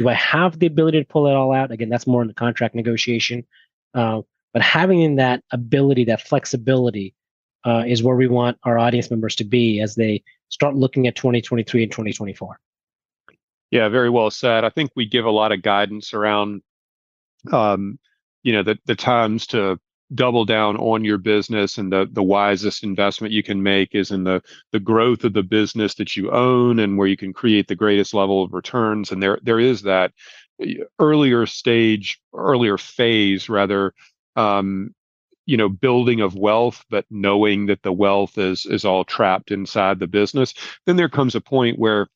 do 0.00 0.08
I 0.08 0.14
have 0.14 0.58
the 0.58 0.64
ability 0.64 0.98
to 0.98 1.04
pull 1.04 1.26
it 1.26 1.34
all 1.34 1.52
out? 1.52 1.70
Again, 1.70 1.90
that's 1.90 2.06
more 2.06 2.22
in 2.22 2.28
the 2.28 2.32
contract 2.32 2.74
negotiation. 2.74 3.46
Uh, 3.92 4.22
but 4.54 4.62
having 4.62 5.16
that 5.16 5.44
ability, 5.52 6.04
that 6.04 6.22
flexibility 6.22 7.14
uh, 7.66 7.84
is 7.86 8.02
where 8.02 8.16
we 8.16 8.26
want 8.26 8.56
our 8.62 8.78
audience 8.78 9.10
members 9.10 9.36
to 9.36 9.44
be 9.44 9.78
as 9.78 9.96
they 9.96 10.22
start 10.48 10.74
looking 10.74 11.06
at 11.06 11.16
2023 11.16 11.82
and 11.82 11.92
2024. 11.92 12.58
Yeah, 13.70 13.90
very 13.90 14.08
well 14.08 14.30
said. 14.30 14.64
I 14.64 14.70
think 14.70 14.90
we 14.96 15.04
give 15.04 15.26
a 15.26 15.30
lot 15.30 15.52
of 15.52 15.60
guidance 15.60 16.14
around, 16.14 16.62
um, 17.52 17.98
you 18.42 18.54
know, 18.54 18.62
the 18.62 18.78
the 18.86 18.96
times 18.96 19.48
to 19.48 19.78
double 20.14 20.44
down 20.44 20.76
on 20.76 21.04
your 21.04 21.18
business 21.18 21.78
and 21.78 21.92
the 21.92 22.08
the 22.10 22.22
wisest 22.22 22.82
investment 22.82 23.32
you 23.32 23.42
can 23.42 23.62
make 23.62 23.94
is 23.94 24.10
in 24.10 24.24
the 24.24 24.42
the 24.72 24.80
growth 24.80 25.24
of 25.24 25.32
the 25.32 25.42
business 25.42 25.94
that 25.94 26.16
you 26.16 26.30
own 26.30 26.78
and 26.78 26.98
where 26.98 27.06
you 27.08 27.16
can 27.16 27.32
create 27.32 27.68
the 27.68 27.76
greatest 27.76 28.14
level 28.14 28.42
of 28.42 28.52
returns. 28.52 29.12
And 29.12 29.22
there 29.22 29.38
there 29.42 29.60
is 29.60 29.82
that 29.82 30.12
earlier 30.98 31.46
stage 31.46 32.20
earlier 32.34 32.76
phase 32.76 33.48
rather 33.48 33.94
um, 34.36 34.94
you 35.46 35.56
know 35.56 35.68
building 35.68 36.20
of 36.20 36.34
wealth 36.34 36.84
but 36.90 37.04
knowing 37.10 37.66
that 37.66 37.82
the 37.82 37.92
wealth 37.92 38.36
is 38.36 38.66
is 38.66 38.84
all 38.84 39.04
trapped 39.04 39.50
inside 39.50 39.98
the 39.98 40.08
business. 40.08 40.54
Then 40.86 40.96
there 40.96 41.08
comes 41.08 41.34
a 41.34 41.40
point 41.40 41.78
where 41.78 42.08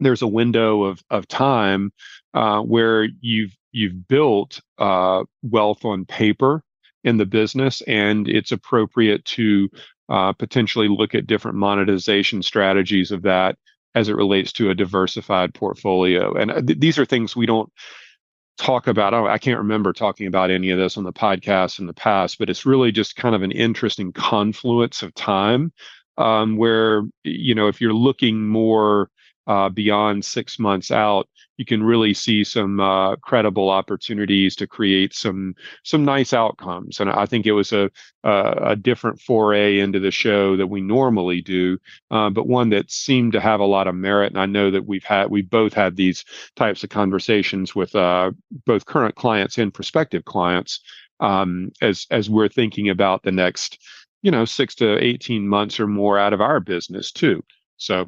there's 0.00 0.22
a 0.22 0.26
window 0.26 0.84
of 0.84 1.02
of 1.10 1.28
time 1.28 1.92
uh, 2.34 2.60
where 2.60 3.08
you've 3.20 3.54
you've 3.72 4.08
built 4.08 4.60
uh, 4.78 5.24
wealth 5.42 5.84
on 5.84 6.06
paper 6.06 6.62
in 7.04 7.16
the 7.16 7.26
business 7.26 7.80
and 7.82 8.28
it's 8.28 8.52
appropriate 8.52 9.24
to 9.24 9.68
uh, 10.08 10.32
potentially 10.32 10.88
look 10.88 11.14
at 11.14 11.26
different 11.26 11.56
monetization 11.56 12.42
strategies 12.42 13.10
of 13.10 13.22
that 13.22 13.56
as 13.94 14.08
it 14.08 14.16
relates 14.16 14.52
to 14.52 14.70
a 14.70 14.74
diversified 14.74 15.54
portfolio. 15.54 16.34
And 16.34 16.50
uh, 16.50 16.62
th- 16.62 16.78
these 16.78 16.98
are 16.98 17.04
things 17.04 17.34
we 17.34 17.46
don't 17.46 17.72
talk 18.58 18.86
about. 18.86 19.14
Oh, 19.14 19.26
i 19.26 19.38
can't 19.38 19.58
remember 19.58 19.92
talking 19.92 20.26
about 20.26 20.50
any 20.50 20.70
of 20.70 20.78
this 20.78 20.98
on 20.98 21.04
the 21.04 21.12
podcast 21.12 21.78
in 21.78 21.86
the 21.86 21.94
past 21.94 22.38
but 22.38 22.50
it's 22.50 22.66
really 22.66 22.92
just 22.92 23.16
kind 23.16 23.34
of 23.34 23.42
an 23.42 23.52
interesting 23.52 24.12
confluence 24.12 25.02
of 25.02 25.14
time 25.14 25.72
um, 26.18 26.56
where 26.56 27.02
you 27.24 27.54
know 27.54 27.68
if 27.68 27.80
you're 27.80 27.94
looking 27.94 28.46
more 28.46 29.08
uh, 29.50 29.68
beyond 29.68 30.24
six 30.24 30.58
months 30.58 30.90
out 30.90 31.28
you 31.60 31.66
can 31.66 31.82
really 31.82 32.14
see 32.14 32.42
some 32.42 32.80
uh, 32.80 33.16
credible 33.16 33.68
opportunities 33.68 34.56
to 34.56 34.66
create 34.66 35.12
some 35.12 35.54
some 35.84 36.06
nice 36.06 36.32
outcomes. 36.32 37.00
And 37.00 37.10
I 37.10 37.26
think 37.26 37.44
it 37.44 37.52
was 37.52 37.70
a 37.70 37.90
a, 38.24 38.70
a 38.70 38.76
different 38.76 39.20
foray 39.20 39.78
into 39.78 40.00
the 40.00 40.10
show 40.10 40.56
that 40.56 40.68
we 40.68 40.80
normally 40.80 41.42
do, 41.42 41.76
uh, 42.10 42.30
but 42.30 42.48
one 42.48 42.70
that 42.70 42.90
seemed 42.90 43.32
to 43.32 43.40
have 43.40 43.60
a 43.60 43.66
lot 43.66 43.88
of 43.88 43.94
merit. 43.94 44.32
And 44.32 44.40
I 44.40 44.46
know 44.46 44.70
that 44.70 44.86
we've 44.86 45.04
had 45.04 45.30
we 45.30 45.42
both 45.42 45.74
had 45.74 45.96
these 45.96 46.24
types 46.56 46.82
of 46.82 46.88
conversations 46.88 47.74
with 47.74 47.94
uh, 47.94 48.32
both 48.64 48.86
current 48.86 49.16
clients 49.16 49.58
and 49.58 49.74
prospective 49.74 50.24
clients 50.24 50.80
um, 51.20 51.72
as 51.82 52.06
as 52.10 52.30
we're 52.30 52.48
thinking 52.48 52.88
about 52.88 53.22
the 53.22 53.32
next 53.32 53.78
you 54.22 54.30
know 54.30 54.46
six 54.46 54.74
to 54.76 54.96
18 54.96 55.46
months 55.46 55.78
or 55.78 55.86
more 55.86 56.18
out 56.18 56.32
of 56.32 56.40
our 56.40 56.58
business 56.58 57.12
too 57.12 57.44
so 57.76 58.06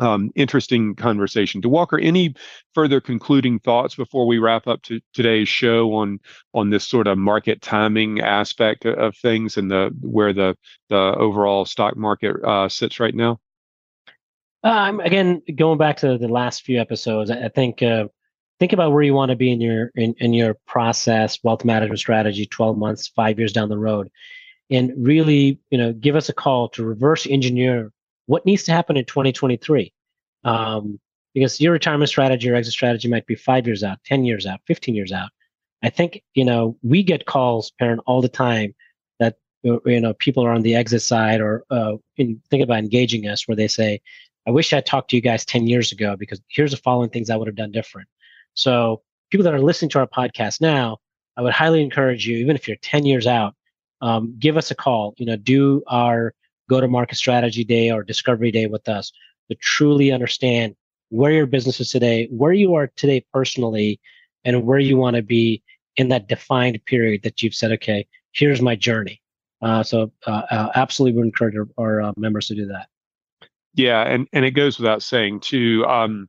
um, 0.00 0.30
interesting 0.34 0.94
conversation. 0.94 1.60
Walker, 1.64 1.98
any 1.98 2.34
further 2.74 3.00
concluding 3.00 3.58
thoughts 3.58 3.94
before 3.94 4.26
we 4.26 4.38
wrap 4.38 4.66
up 4.66 4.82
to 4.82 5.00
today's 5.12 5.48
show 5.48 5.94
on 5.94 6.18
on 6.54 6.70
this 6.70 6.86
sort 6.86 7.06
of 7.06 7.18
market 7.18 7.60
timing 7.62 8.20
aspect 8.20 8.86
of 8.86 9.16
things 9.16 9.56
and 9.56 9.70
the 9.70 9.90
where 10.00 10.32
the 10.32 10.56
the 10.88 10.96
overall 10.96 11.64
stock 11.64 11.96
market 11.96 12.36
uh, 12.44 12.68
sits 12.68 12.98
right 12.98 13.14
now? 13.14 13.38
Um, 14.62 15.00
again, 15.00 15.42
going 15.54 15.78
back 15.78 15.98
to 15.98 16.18
the 16.18 16.28
last 16.28 16.62
few 16.62 16.80
episodes, 16.80 17.30
I, 17.30 17.44
I 17.44 17.48
think 17.48 17.82
uh, 17.82 18.08
think 18.58 18.72
about 18.72 18.92
where 18.92 19.02
you 19.02 19.14
want 19.14 19.30
to 19.30 19.36
be 19.36 19.52
in 19.52 19.60
your 19.60 19.90
in, 19.94 20.14
in 20.18 20.32
your 20.32 20.54
process, 20.66 21.38
wealth 21.42 21.64
management 21.64 21.98
strategy, 21.98 22.46
twelve 22.46 22.76
months, 22.76 23.08
five 23.08 23.38
years 23.38 23.52
down 23.52 23.68
the 23.68 23.78
road, 23.78 24.10
and 24.70 24.92
really, 24.96 25.58
you 25.70 25.78
know, 25.78 25.92
give 25.92 26.16
us 26.16 26.28
a 26.28 26.34
call 26.34 26.68
to 26.70 26.84
reverse 26.84 27.26
engineer 27.26 27.92
what 28.30 28.46
needs 28.46 28.62
to 28.62 28.70
happen 28.70 28.96
in 28.96 29.04
2023 29.04 29.92
um, 30.44 31.00
because 31.34 31.60
your 31.60 31.72
retirement 31.72 32.08
strategy 32.08 32.48
or 32.48 32.54
exit 32.54 32.72
strategy 32.72 33.08
might 33.08 33.26
be 33.26 33.34
five 33.34 33.66
years 33.66 33.82
out 33.82 33.98
10 34.04 34.24
years 34.24 34.46
out 34.46 34.60
15 34.66 34.94
years 34.94 35.10
out. 35.10 35.30
I 35.82 35.90
think 35.90 36.22
you 36.34 36.44
know 36.44 36.76
we 36.82 37.02
get 37.02 37.26
calls 37.26 37.72
Perrin 37.72 37.98
all 38.06 38.22
the 38.22 38.28
time 38.28 38.72
that 39.18 39.36
you 39.64 40.00
know 40.00 40.14
people 40.14 40.44
are 40.44 40.52
on 40.52 40.62
the 40.62 40.76
exit 40.76 41.02
side 41.02 41.40
or 41.40 41.64
uh, 41.70 41.94
in, 42.18 42.40
thinking 42.50 42.62
about 42.62 42.78
engaging 42.78 43.26
us 43.26 43.48
where 43.48 43.56
they 43.56 43.66
say 43.68 44.00
i 44.46 44.50
wish 44.50 44.72
i 44.72 44.80
talked 44.80 45.10
to 45.10 45.16
you 45.16 45.22
guys 45.22 45.44
10 45.44 45.66
years 45.66 45.90
ago 45.90 46.16
because 46.16 46.40
here's 46.48 46.70
the 46.70 46.76
following 46.76 47.10
things 47.10 47.30
i 47.30 47.36
would 47.36 47.48
have 47.48 47.56
done 47.56 47.72
different. 47.72 48.08
So 48.54 49.02
people 49.30 49.44
that 49.44 49.54
are 49.54 49.60
listening 49.60 49.90
to 49.90 49.98
our 49.98 50.06
podcast 50.06 50.60
now 50.60 50.98
i 51.36 51.42
would 51.42 51.52
highly 51.52 51.82
encourage 51.82 52.26
you 52.26 52.36
even 52.38 52.54
if 52.54 52.68
you're 52.68 52.76
10 52.76 53.06
years 53.06 53.26
out 53.26 53.54
um, 54.02 54.36
give 54.38 54.56
us 54.56 54.70
a 54.70 54.74
call 54.74 55.14
you 55.18 55.26
know 55.26 55.36
do 55.36 55.82
our 55.88 56.32
go 56.70 56.80
to 56.80 56.88
market 56.88 57.16
strategy 57.16 57.64
day 57.64 57.90
or 57.90 58.02
discovery 58.04 58.52
day 58.52 58.66
with 58.66 58.88
us 58.88 59.12
to 59.50 59.56
truly 59.56 60.12
understand 60.12 60.76
where 61.08 61.32
your 61.32 61.46
business 61.46 61.80
is 61.80 61.90
today, 61.90 62.28
where 62.30 62.52
you 62.52 62.74
are 62.74 62.86
today 62.96 63.24
personally, 63.32 64.00
and 64.44 64.64
where 64.64 64.78
you 64.78 64.96
want 64.96 65.16
to 65.16 65.22
be 65.22 65.62
in 65.96 66.08
that 66.08 66.28
defined 66.28 66.80
period 66.86 67.22
that 67.24 67.42
you've 67.42 67.54
said, 67.54 67.72
okay, 67.72 68.06
here's 68.32 68.62
my 68.62 68.76
journey. 68.76 69.20
Uh, 69.60 69.82
so 69.82 70.12
uh, 70.26 70.42
uh, 70.50 70.70
absolutely 70.76 71.18
would 71.18 71.26
encourage 71.26 71.56
our, 71.56 71.68
our 71.76 72.00
uh, 72.00 72.12
members 72.16 72.46
to 72.46 72.54
do 72.54 72.66
that. 72.66 72.86
Yeah, 73.74 74.02
and 74.02 74.26
and 74.32 74.44
it 74.44 74.52
goes 74.52 74.78
without 74.78 75.02
saying 75.02 75.40
too. 75.40 75.84
Um, 75.86 76.28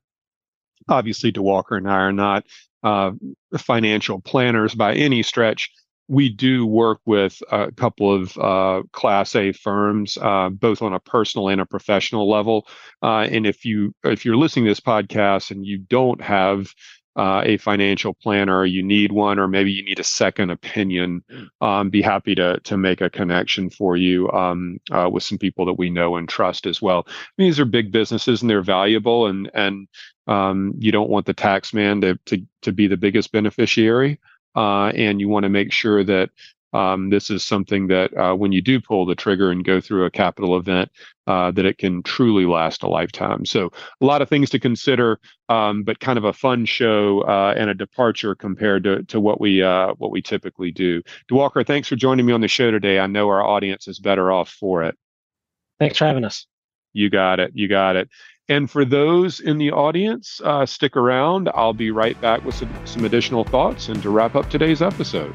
obviously, 0.89 1.31
Diwakar 1.31 1.77
and 1.77 1.89
I 1.89 1.99
are 1.99 2.11
not 2.11 2.45
uh, 2.83 3.11
financial 3.57 4.19
planners 4.19 4.75
by 4.75 4.95
any 4.95 5.23
stretch, 5.23 5.71
we 6.11 6.27
do 6.27 6.65
work 6.65 6.99
with 7.05 7.41
a 7.51 7.71
couple 7.71 8.13
of 8.13 8.37
uh, 8.37 8.83
Class 8.91 9.33
A 9.33 9.53
firms, 9.53 10.17
uh, 10.21 10.49
both 10.49 10.81
on 10.81 10.91
a 10.91 10.99
personal 10.99 11.47
and 11.47 11.61
a 11.61 11.65
professional 11.65 12.29
level. 12.29 12.67
Uh, 13.01 13.27
and 13.31 13.47
if 13.47 13.63
you 13.63 13.95
if 14.03 14.25
you're 14.25 14.35
listening 14.35 14.65
to 14.65 14.71
this 14.71 14.81
podcast 14.81 15.51
and 15.51 15.65
you 15.65 15.77
don't 15.77 16.21
have 16.21 16.67
uh, 17.15 17.43
a 17.45 17.55
financial 17.55 18.13
planner, 18.13 18.65
you 18.65 18.83
need 18.83 19.13
one, 19.13 19.39
or 19.39 19.47
maybe 19.47 19.71
you 19.71 19.85
need 19.85 19.99
a 19.99 20.03
second 20.03 20.49
opinion, 20.49 21.23
um, 21.61 21.89
be 21.89 22.01
happy 22.01 22.35
to 22.35 22.59
to 22.65 22.75
make 22.75 22.99
a 22.99 23.09
connection 23.09 23.69
for 23.69 23.95
you 23.95 24.29
um, 24.31 24.79
uh, 24.91 25.09
with 25.09 25.23
some 25.23 25.37
people 25.37 25.65
that 25.65 25.79
we 25.79 25.89
know 25.89 26.17
and 26.17 26.27
trust 26.27 26.65
as 26.67 26.81
well. 26.81 27.07
These 27.37 27.57
are 27.57 27.65
big 27.65 27.89
businesses 27.89 28.41
and 28.41 28.49
they're 28.49 28.61
valuable, 28.61 29.27
and 29.27 29.49
and 29.53 29.87
um, 30.27 30.73
you 30.77 30.91
don't 30.91 31.09
want 31.09 31.25
the 31.25 31.33
tax 31.33 31.73
man 31.73 32.01
to 32.01 32.19
to 32.25 32.45
to 32.63 32.73
be 32.73 32.87
the 32.87 32.97
biggest 32.97 33.31
beneficiary, 33.31 34.19
uh, 34.55 34.87
and 34.87 35.19
you 35.19 35.29
want 35.29 35.43
to 35.43 35.49
make 35.49 35.71
sure 35.71 36.03
that 36.03 36.29
um, 36.73 37.09
this 37.09 37.29
is 37.29 37.43
something 37.43 37.87
that 37.87 38.15
uh, 38.17 38.33
when 38.33 38.51
you 38.51 38.61
do 38.61 38.79
pull 38.79 39.05
the 39.05 39.15
trigger 39.15 39.51
and 39.51 39.65
go 39.65 39.81
through 39.81 40.05
a 40.05 40.11
capital 40.11 40.57
event, 40.57 40.89
uh, 41.27 41.51
that 41.51 41.65
it 41.65 41.77
can 41.77 42.01
truly 42.03 42.45
last 42.45 42.83
a 42.83 42.87
lifetime. 42.87 43.45
So 43.45 43.71
a 43.99 44.05
lot 44.05 44.21
of 44.21 44.29
things 44.29 44.49
to 44.51 44.59
consider, 44.59 45.19
um, 45.49 45.83
but 45.83 45.99
kind 45.99 46.17
of 46.17 46.23
a 46.23 46.33
fun 46.33 46.65
show 46.65 47.21
uh, 47.21 47.53
and 47.57 47.69
a 47.69 47.73
departure 47.73 48.35
compared 48.35 48.83
to, 48.85 49.03
to 49.03 49.19
what 49.19 49.41
we 49.41 49.61
uh, 49.61 49.93
what 49.97 50.11
we 50.11 50.21
typically 50.21 50.71
do. 50.71 51.01
Diwakar, 51.29 51.67
thanks 51.67 51.89
for 51.89 51.95
joining 51.95 52.25
me 52.25 52.33
on 52.33 52.41
the 52.41 52.47
show 52.47 52.71
today. 52.71 52.99
I 52.99 53.07
know 53.07 53.27
our 53.27 53.43
audience 53.43 53.87
is 53.87 53.99
better 53.99 54.31
off 54.31 54.49
for 54.49 54.83
it. 54.83 54.97
Thanks 55.79 55.97
for 55.97 56.05
having 56.05 56.23
us. 56.23 56.47
You 56.93 57.09
got 57.09 57.39
it. 57.39 57.51
You 57.53 57.67
got 57.67 57.95
it. 57.95 58.09
And 58.49 58.69
for 58.69 58.83
those 58.83 59.39
in 59.39 59.57
the 59.57 59.71
audience, 59.71 60.41
uh, 60.43 60.65
stick 60.65 60.97
around. 60.97 61.49
I'll 61.53 61.73
be 61.73 61.91
right 61.91 62.19
back 62.19 62.43
with 62.43 62.55
some, 62.55 62.73
some 62.85 63.05
additional 63.05 63.43
thoughts 63.43 63.87
and 63.87 64.01
to 64.03 64.09
wrap 64.09 64.35
up 64.35 64.49
today's 64.49 64.81
episode. 64.81 65.33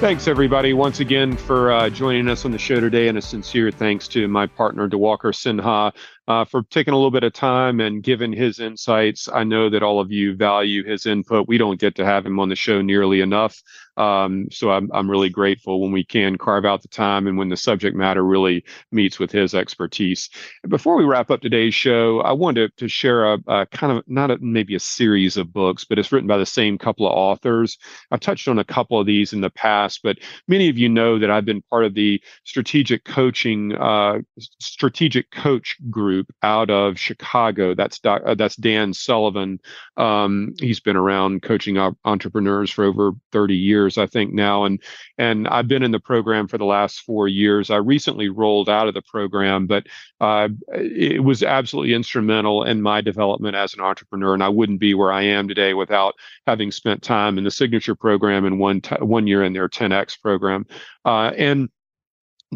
Thanks, 0.00 0.28
everybody, 0.28 0.72
once 0.72 1.00
again 1.00 1.36
for 1.36 1.70
uh, 1.70 1.90
joining 1.90 2.26
us 2.28 2.46
on 2.46 2.52
the 2.52 2.58
show 2.58 2.80
today. 2.80 3.08
And 3.08 3.18
a 3.18 3.22
sincere 3.22 3.70
thanks 3.70 4.08
to 4.08 4.26
my 4.28 4.46
partner, 4.46 4.88
Diwakar 4.88 5.34
Sinha, 5.34 5.94
uh, 6.30 6.44
for 6.44 6.62
taking 6.70 6.94
a 6.94 6.96
little 6.96 7.10
bit 7.10 7.24
of 7.24 7.32
time 7.32 7.80
and 7.80 8.04
giving 8.04 8.32
his 8.32 8.60
insights. 8.60 9.28
I 9.28 9.42
know 9.42 9.68
that 9.68 9.82
all 9.82 9.98
of 9.98 10.12
you 10.12 10.36
value 10.36 10.84
his 10.84 11.04
input. 11.04 11.48
We 11.48 11.58
don't 11.58 11.80
get 11.80 11.96
to 11.96 12.04
have 12.04 12.24
him 12.24 12.38
on 12.38 12.48
the 12.48 12.54
show 12.54 12.82
nearly 12.82 13.20
enough. 13.20 13.60
Um, 13.96 14.46
so 14.52 14.70
I'm, 14.70 14.88
I'm 14.94 15.10
really 15.10 15.28
grateful 15.28 15.80
when 15.80 15.90
we 15.90 16.04
can 16.04 16.38
carve 16.38 16.64
out 16.64 16.82
the 16.82 16.88
time 16.88 17.26
and 17.26 17.36
when 17.36 17.48
the 17.48 17.56
subject 17.56 17.96
matter 17.96 18.24
really 18.24 18.64
meets 18.92 19.18
with 19.18 19.32
his 19.32 19.54
expertise. 19.54 20.30
Before 20.68 20.96
we 20.96 21.04
wrap 21.04 21.32
up 21.32 21.40
today's 21.40 21.74
show, 21.74 22.20
I 22.20 22.32
wanted 22.32 22.70
to, 22.76 22.84
to 22.84 22.88
share 22.88 23.34
a, 23.34 23.38
a, 23.48 23.66
kind 23.66 23.98
of 23.98 24.04
not 24.06 24.30
a, 24.30 24.38
maybe 24.38 24.76
a 24.76 24.80
series 24.80 25.36
of 25.36 25.52
books, 25.52 25.84
but 25.84 25.98
it's 25.98 26.12
written 26.12 26.28
by 26.28 26.38
the 26.38 26.46
same 26.46 26.78
couple 26.78 27.06
of 27.06 27.12
authors. 27.12 27.76
I've 28.12 28.20
touched 28.20 28.46
on 28.46 28.60
a 28.60 28.64
couple 28.64 29.00
of 29.00 29.06
these 29.06 29.32
in 29.32 29.40
the 29.40 29.50
past, 29.50 30.00
but 30.04 30.18
many 30.46 30.68
of 30.68 30.78
you 30.78 30.88
know 30.88 31.18
that 31.18 31.30
I've 31.30 31.44
been 31.44 31.62
part 31.62 31.84
of 31.84 31.94
the 31.94 32.22
strategic 32.44 33.04
coaching, 33.04 33.74
uh, 33.74 34.20
strategic 34.60 35.30
coach 35.32 35.76
group 35.90 36.19
group 36.20 36.34
out 36.42 36.70
of 36.70 36.98
Chicago. 36.98 37.74
That's 37.74 38.00
uh, 38.04 38.34
that's 38.34 38.56
Dan 38.56 38.92
Sullivan. 38.92 39.60
Um, 39.96 40.54
he's 40.58 40.80
been 40.80 40.96
around 40.96 41.42
coaching 41.42 41.78
entrepreneurs 42.04 42.70
for 42.70 42.84
over 42.84 43.12
30 43.32 43.56
years, 43.56 43.98
I 43.98 44.06
think 44.06 44.32
now, 44.32 44.64
and 44.64 44.82
and 45.18 45.48
I've 45.48 45.68
been 45.68 45.82
in 45.82 45.90
the 45.90 46.00
program 46.00 46.46
for 46.46 46.58
the 46.58 46.64
last 46.64 47.00
four 47.00 47.28
years. 47.28 47.70
I 47.70 47.76
recently 47.76 48.28
rolled 48.28 48.68
out 48.68 48.88
of 48.88 48.94
the 48.94 49.02
program, 49.02 49.66
but 49.66 49.86
uh, 50.20 50.48
it 50.74 51.24
was 51.24 51.42
absolutely 51.42 51.94
instrumental 51.94 52.64
in 52.64 52.82
my 52.82 53.00
development 53.00 53.56
as 53.56 53.74
an 53.74 53.80
entrepreneur, 53.80 54.34
and 54.34 54.42
I 54.42 54.48
wouldn't 54.48 54.80
be 54.80 54.94
where 54.94 55.12
I 55.12 55.22
am 55.22 55.48
today 55.48 55.74
without 55.74 56.14
having 56.46 56.70
spent 56.70 57.02
time 57.02 57.38
in 57.38 57.44
the 57.44 57.50
signature 57.50 57.94
program 57.94 58.44
and 58.44 58.58
one 58.58 58.80
t- 58.80 58.96
one 59.00 59.26
year 59.26 59.42
in 59.42 59.52
their 59.52 59.68
10x 59.68 60.20
program. 60.20 60.66
Uh, 61.04 61.32
and 61.36 61.70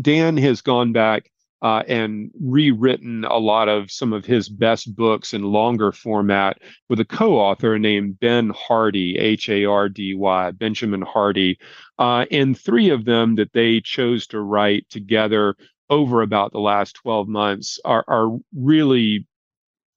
Dan 0.00 0.36
has 0.38 0.60
gone 0.60 0.92
back 0.92 1.30
uh, 1.62 1.82
and 1.88 2.30
rewritten 2.40 3.24
a 3.24 3.38
lot 3.38 3.68
of 3.68 3.90
some 3.90 4.12
of 4.12 4.24
his 4.24 4.48
best 4.48 4.94
books 4.94 5.32
in 5.32 5.42
longer 5.42 5.92
format 5.92 6.58
with 6.88 7.00
a 7.00 7.04
co-author 7.04 7.78
named 7.78 8.18
Ben 8.20 8.50
Hardy, 8.50 9.16
H-A-R-D-Y, 9.18 10.50
Benjamin 10.52 11.02
Hardy, 11.02 11.58
uh, 11.98 12.26
and 12.30 12.58
three 12.58 12.90
of 12.90 13.04
them 13.04 13.36
that 13.36 13.52
they 13.52 13.80
chose 13.80 14.26
to 14.28 14.40
write 14.40 14.88
together 14.90 15.56
over 15.90 16.22
about 16.22 16.52
the 16.52 16.60
last 16.60 16.96
12 16.96 17.28
months 17.28 17.78
are, 17.84 18.04
are 18.08 18.36
really 18.54 19.26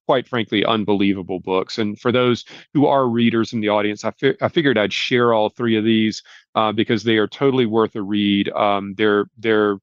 quite 0.06 0.26
frankly 0.26 0.64
unbelievable 0.64 1.38
books. 1.38 1.76
And 1.76 2.00
for 2.00 2.10
those 2.10 2.46
who 2.72 2.86
are 2.86 3.06
readers 3.06 3.52
in 3.52 3.60
the 3.60 3.68
audience 3.68 4.04
i, 4.06 4.10
fi- 4.12 4.36
I 4.40 4.48
figured 4.48 4.78
i'd 4.78 4.92
share 4.92 5.34
all 5.34 5.50
three 5.50 5.76
of 5.76 5.84
these 5.84 6.22
uh, 6.54 6.72
because 6.72 7.04
they 7.04 7.18
are 7.18 7.28
totally 7.28 7.66
worth 7.66 7.94
a 7.94 8.02
read. 8.02 8.48
Um, 8.48 8.94
they're 8.96 9.26
they're 9.36 9.76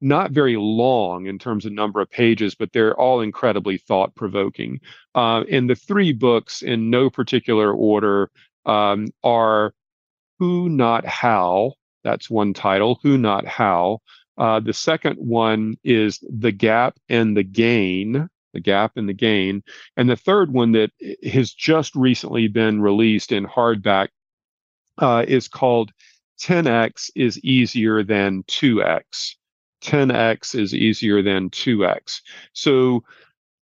not 0.00 0.30
very 0.30 0.56
long 0.56 1.26
in 1.26 1.38
terms 1.38 1.66
of 1.66 1.72
number 1.72 2.00
of 2.00 2.10
pages, 2.10 2.54
but 2.54 2.72
they're 2.72 2.98
all 2.98 3.20
incredibly 3.20 3.78
thought 3.78 4.14
provoking. 4.14 4.80
Uh, 5.14 5.44
and 5.50 5.68
the 5.68 5.74
three 5.74 6.12
books, 6.12 6.62
in 6.62 6.90
no 6.90 7.10
particular 7.10 7.72
order, 7.72 8.30
um, 8.66 9.08
are 9.24 9.74
Who 10.38 10.68
Not 10.68 11.04
How. 11.04 11.74
That's 12.04 12.30
one 12.30 12.54
title, 12.54 13.00
Who 13.02 13.18
Not 13.18 13.46
How. 13.46 14.00
Uh, 14.36 14.60
the 14.60 14.72
second 14.72 15.16
one 15.16 15.76
is 15.82 16.20
The 16.22 16.52
Gap 16.52 16.96
and 17.08 17.36
the 17.36 17.42
Gain. 17.42 18.28
The 18.54 18.60
Gap 18.60 18.92
and 18.96 19.08
the 19.08 19.14
Gain. 19.14 19.62
And 19.96 20.08
the 20.08 20.16
third 20.16 20.52
one 20.52 20.72
that 20.72 20.90
has 21.24 21.52
just 21.52 21.94
recently 21.96 22.48
been 22.48 22.80
released 22.80 23.32
in 23.32 23.46
hardback 23.46 24.08
uh, 24.98 25.24
is 25.26 25.48
called 25.48 25.92
10x 26.40 27.10
is 27.14 27.38
easier 27.44 28.02
than 28.02 28.44
2x. 28.44 29.34
10x 29.82 30.54
is 30.58 30.74
easier 30.74 31.22
than 31.22 31.50
2x. 31.50 32.20
So 32.52 33.04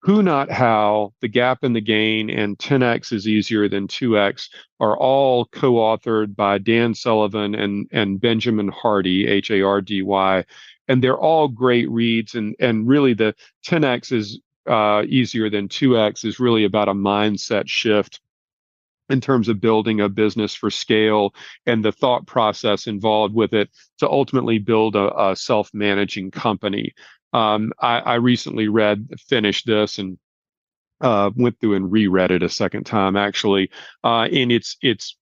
who 0.00 0.22
not 0.22 0.50
how, 0.50 1.12
the 1.20 1.28
gap 1.28 1.64
and 1.64 1.74
the 1.74 1.80
gain, 1.80 2.30
and 2.30 2.56
10x 2.58 3.12
is 3.12 3.26
easier 3.26 3.68
than 3.68 3.88
2x 3.88 4.48
are 4.78 4.96
all 4.96 5.46
co-authored 5.46 6.36
by 6.36 6.58
Dan 6.58 6.94
Sullivan 6.94 7.54
and, 7.56 7.88
and 7.90 8.20
Benjamin 8.20 8.68
Hardy, 8.68 9.26
H-A-R-D-Y. 9.26 10.44
And 10.86 11.02
they're 11.02 11.18
all 11.18 11.48
great 11.48 11.90
reads. 11.90 12.36
And, 12.36 12.54
and 12.60 12.86
really 12.86 13.14
the 13.14 13.34
10x 13.66 14.12
is 14.12 14.38
uh, 14.68 15.02
easier 15.08 15.50
than 15.50 15.68
2x 15.68 16.24
is 16.24 16.38
really 16.38 16.64
about 16.64 16.88
a 16.88 16.94
mindset 16.94 17.68
shift 17.68 18.20
in 19.08 19.20
terms 19.20 19.48
of 19.48 19.60
building 19.60 20.00
a 20.00 20.08
business 20.08 20.54
for 20.54 20.70
scale 20.70 21.34
and 21.64 21.84
the 21.84 21.92
thought 21.92 22.26
process 22.26 22.86
involved 22.86 23.34
with 23.34 23.52
it 23.52 23.70
to 23.98 24.08
ultimately 24.08 24.58
build 24.58 24.96
a, 24.96 25.30
a 25.30 25.36
self-managing 25.36 26.30
company. 26.30 26.92
Um, 27.32 27.72
I, 27.80 27.98
I, 27.98 28.14
recently 28.14 28.68
read, 28.68 29.08
finished 29.28 29.66
this, 29.66 29.98
and 29.98 30.18
uh, 31.00 31.30
went 31.36 31.60
through 31.60 31.74
and 31.74 31.90
reread 31.90 32.30
it 32.30 32.42
a 32.42 32.48
second 32.48 32.84
time 32.84 33.16
actually, 33.16 33.70
uh, 34.04 34.22
and 34.22 34.50
it's 34.50 34.76
it's 34.80 35.16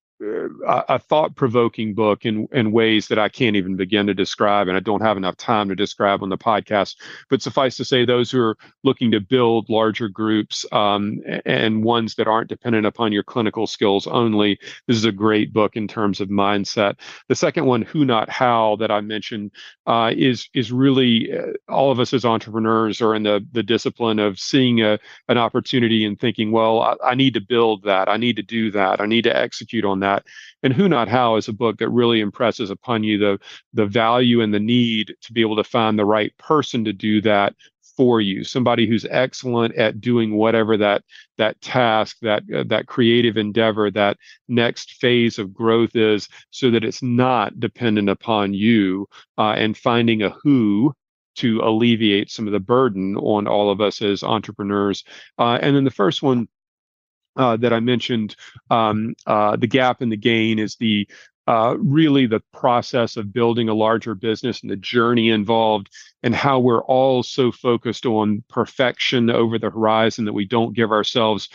a 0.65 0.97
thought-provoking 0.97 1.93
book 1.93 2.25
in 2.25 2.47
in 2.53 2.71
ways 2.71 3.07
that 3.09 3.19
I 3.19 3.27
can't 3.27 3.55
even 3.55 3.75
begin 3.75 4.07
to 4.07 4.13
describe, 4.13 4.67
and 4.67 4.77
I 4.77 4.79
don't 4.79 5.01
have 5.01 5.17
enough 5.17 5.35
time 5.35 5.67
to 5.69 5.75
describe 5.75 6.23
on 6.23 6.29
the 6.29 6.37
podcast. 6.37 6.95
But 7.29 7.41
suffice 7.41 7.75
to 7.77 7.85
say, 7.85 8.05
those 8.05 8.31
who 8.31 8.41
are 8.41 8.57
looking 8.83 9.11
to 9.11 9.19
build 9.19 9.69
larger 9.69 10.07
groups 10.07 10.65
um, 10.71 11.21
and 11.45 11.83
ones 11.83 12.15
that 12.15 12.27
aren't 12.27 12.49
dependent 12.49 12.85
upon 12.85 13.11
your 13.11 13.23
clinical 13.23 13.67
skills 13.67 14.07
only, 14.07 14.57
this 14.87 14.95
is 14.95 15.03
a 15.05 15.11
great 15.11 15.51
book 15.51 15.75
in 15.75 15.87
terms 15.87 16.21
of 16.21 16.29
mindset. 16.29 16.95
The 17.27 17.35
second 17.35 17.65
one, 17.65 17.81
Who 17.81 18.05
Not 18.05 18.29
How, 18.29 18.77
that 18.77 18.91
I 18.91 19.01
mentioned, 19.01 19.51
uh, 19.85 20.13
is 20.15 20.47
is 20.53 20.71
really 20.71 21.37
uh, 21.37 21.53
all 21.67 21.91
of 21.91 21.99
us 21.99 22.13
as 22.13 22.23
entrepreneurs 22.23 23.01
are 23.01 23.15
in 23.15 23.23
the 23.23 23.45
the 23.51 23.63
discipline 23.63 24.19
of 24.19 24.39
seeing 24.39 24.81
a 24.81 24.97
an 25.27 25.37
opportunity 25.37 26.05
and 26.05 26.17
thinking, 26.17 26.51
well, 26.51 26.81
I, 26.81 26.95
I 27.03 27.15
need 27.15 27.33
to 27.33 27.41
build 27.41 27.83
that, 27.83 28.07
I 28.07 28.15
need 28.15 28.37
to 28.37 28.43
do 28.43 28.71
that, 28.71 29.01
I 29.01 29.07
need 29.07 29.23
to 29.23 29.35
execute 29.35 29.83
on 29.83 29.99
that 29.99 30.04
that. 30.05 30.25
And 30.63 30.73
Who 30.73 30.87
Not 30.87 31.07
How 31.07 31.35
is 31.35 31.47
a 31.47 31.53
book 31.53 31.77
that 31.79 31.89
really 31.89 32.21
impresses 32.21 32.69
upon 32.69 33.03
you 33.03 33.17
the 33.17 33.39
the 33.73 33.85
value 33.85 34.41
and 34.41 34.53
the 34.53 34.59
need 34.59 35.15
to 35.21 35.33
be 35.33 35.41
able 35.41 35.55
to 35.57 35.63
find 35.63 35.97
the 35.97 36.05
right 36.05 36.35
person 36.37 36.85
to 36.85 36.93
do 36.93 37.21
that 37.21 37.55
for 37.95 38.19
you 38.19 38.43
somebody 38.43 38.87
who's 38.87 39.05
excellent 39.09 39.73
at 39.75 40.01
doing 40.01 40.35
whatever 40.35 40.75
that 40.77 41.03
that 41.37 41.59
task 41.61 42.17
that 42.21 42.43
uh, 42.53 42.63
that 42.67 42.87
creative 42.87 43.37
endeavor 43.37 43.89
that 43.89 44.17
next 44.47 44.93
phase 44.93 45.39
of 45.39 45.53
growth 45.53 45.95
is 45.95 46.27
so 46.49 46.69
that 46.71 46.83
it's 46.83 47.01
not 47.01 47.59
dependent 47.59 48.09
upon 48.09 48.53
you 48.53 49.07
uh, 49.37 49.51
and 49.51 49.77
finding 49.77 50.21
a 50.21 50.29
who 50.43 50.93
to 51.35 51.59
alleviate 51.61 52.31
some 52.31 52.47
of 52.47 52.53
the 52.53 52.59
burden 52.59 53.15
on 53.17 53.47
all 53.47 53.69
of 53.69 53.81
us 53.81 54.01
as 54.01 54.23
entrepreneurs 54.23 55.03
uh, 55.39 55.57
and 55.61 55.75
then 55.75 55.83
the 55.83 55.91
first 55.91 56.21
one 56.21 56.47
uh, 57.35 57.57
that 57.57 57.73
I 57.73 57.79
mentioned, 57.79 58.35
um, 58.69 59.15
uh, 59.25 59.55
the 59.55 59.67
gap 59.67 60.01
and 60.01 60.11
the 60.11 60.17
gain 60.17 60.59
is 60.59 60.75
the 60.75 61.07
uh, 61.47 61.75
really 61.77 62.25
the 62.25 62.41
process 62.53 63.17
of 63.17 63.31
building 63.31 63.69
a 63.69 63.73
larger 63.73 64.15
business 64.15 64.61
and 64.61 64.71
the 64.71 64.75
journey 64.75 65.29
involved, 65.29 65.89
and 66.23 66.33
how 66.33 66.59
we're 66.59 66.83
all 66.85 67.21
so 67.21 67.51
focused 67.51 68.05
on 68.05 68.43
perfection 68.49 69.29
over 69.29 69.59
the 69.59 69.69
horizon 69.69 70.25
that 70.25 70.33
we 70.33 70.45
don't 70.45 70.75
give 70.75 70.91
ourselves 70.91 71.49